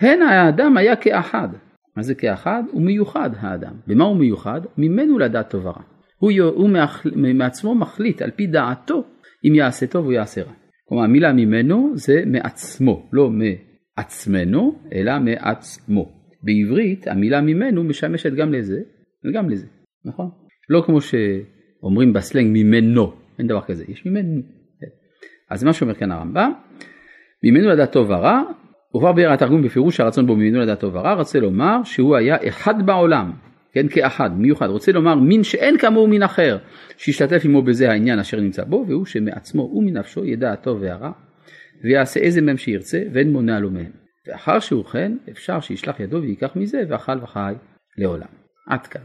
הן 0.00 0.22
האדם 0.22 0.76
היה 0.76 0.96
כאחד. 0.96 1.48
מה 1.96 2.02
זה 2.02 2.14
כאחד? 2.14 2.62
הוא 2.70 2.82
מיוחד 2.82 3.30
האדם. 3.40 3.72
במה 3.86 4.04
הוא 4.04 4.16
מיוחד? 4.16 4.60
ממנו 4.78 5.18
לדעת 5.18 5.50
טוב 5.50 5.66
ורע. 5.66 5.82
הוא, 6.18 6.32
הוא 6.54 6.68
מאח, 6.68 7.06
מעצמו 7.34 7.74
מחליט 7.74 8.22
על 8.22 8.30
פי 8.30 8.46
דעתו 8.46 9.04
אם 9.44 9.54
יעשה 9.54 9.86
טוב 9.86 10.06
או 10.06 10.12
יעשה 10.12 10.42
רע. 10.42 10.52
כלומר 10.88 11.04
המילה 11.04 11.32
ממנו 11.32 11.92
זה 11.94 12.22
מעצמו, 12.26 13.08
לא 13.12 13.30
מעצמנו, 13.30 14.78
אלא 14.92 15.12
מעצמו. 15.18 16.23
בעברית 16.44 17.08
המילה 17.08 17.40
ממנו 17.40 17.84
משמשת 17.84 18.32
גם 18.32 18.52
לזה 18.52 18.80
וגם 19.24 19.50
לזה, 19.50 19.66
נכון? 20.04 20.30
לא 20.70 20.82
כמו 20.86 21.00
שאומרים 21.00 22.12
בסלנג 22.12 22.50
ממנו, 22.52 23.12
אין 23.38 23.46
דבר 23.46 23.60
כזה, 23.60 23.84
יש 23.88 24.06
ממנו. 24.06 24.42
אז 25.50 25.64
מה 25.64 25.72
שאומר 25.72 25.94
כאן 25.94 26.12
הרמב"ם, 26.12 26.52
ממנו 27.44 27.68
לדעת 27.68 27.92
טוב 27.92 28.10
ורע, 28.10 28.42
וכבר 28.96 29.12
ביאר 29.12 29.32
התרגום 29.32 29.62
בפירוש 29.62 30.00
הרצון 30.00 30.26
בו 30.26 30.36
ממנו 30.36 30.60
לדעת 30.60 30.80
טוב 30.80 30.94
ורע, 30.94 31.14
רוצה 31.14 31.40
לומר 31.40 31.84
שהוא 31.84 32.16
היה 32.16 32.36
אחד 32.48 32.86
בעולם, 32.86 33.32
כן, 33.72 33.88
כאחד, 33.88 34.30
מיוחד, 34.38 34.68
רוצה 34.68 34.92
לומר 34.92 35.14
מין 35.14 35.42
שאין 35.42 35.78
כמוהו 35.78 36.06
מין 36.06 36.22
אחר, 36.22 36.58
שישתתף 36.96 37.44
עמו 37.44 37.62
בזה 37.62 37.90
העניין 37.90 38.18
אשר 38.18 38.40
נמצא 38.40 38.64
בו, 38.64 38.84
והוא 38.88 39.06
שמעצמו 39.06 39.62
ומנפשו 39.62 40.24
ידע 40.24 40.52
הטוב 40.52 40.78
והרע, 40.82 41.10
ויעשה 41.84 42.20
איזה 42.20 42.40
מהם 42.40 42.56
שירצה, 42.56 43.02
ואין 43.12 43.32
מונע 43.32 43.60
לו 43.60 43.70
מהם. 43.70 44.03
ואחר 44.26 44.60
שהוא 44.60 44.84
כן 44.84 45.12
אפשר 45.30 45.60
שישלח 45.60 46.00
ידו 46.00 46.22
ויקח 46.22 46.56
מזה 46.56 46.82
ואכל 46.88 47.22
וחי 47.22 47.54
לעולם. 47.98 48.28
עד 48.66 48.86
כאן. 48.86 49.02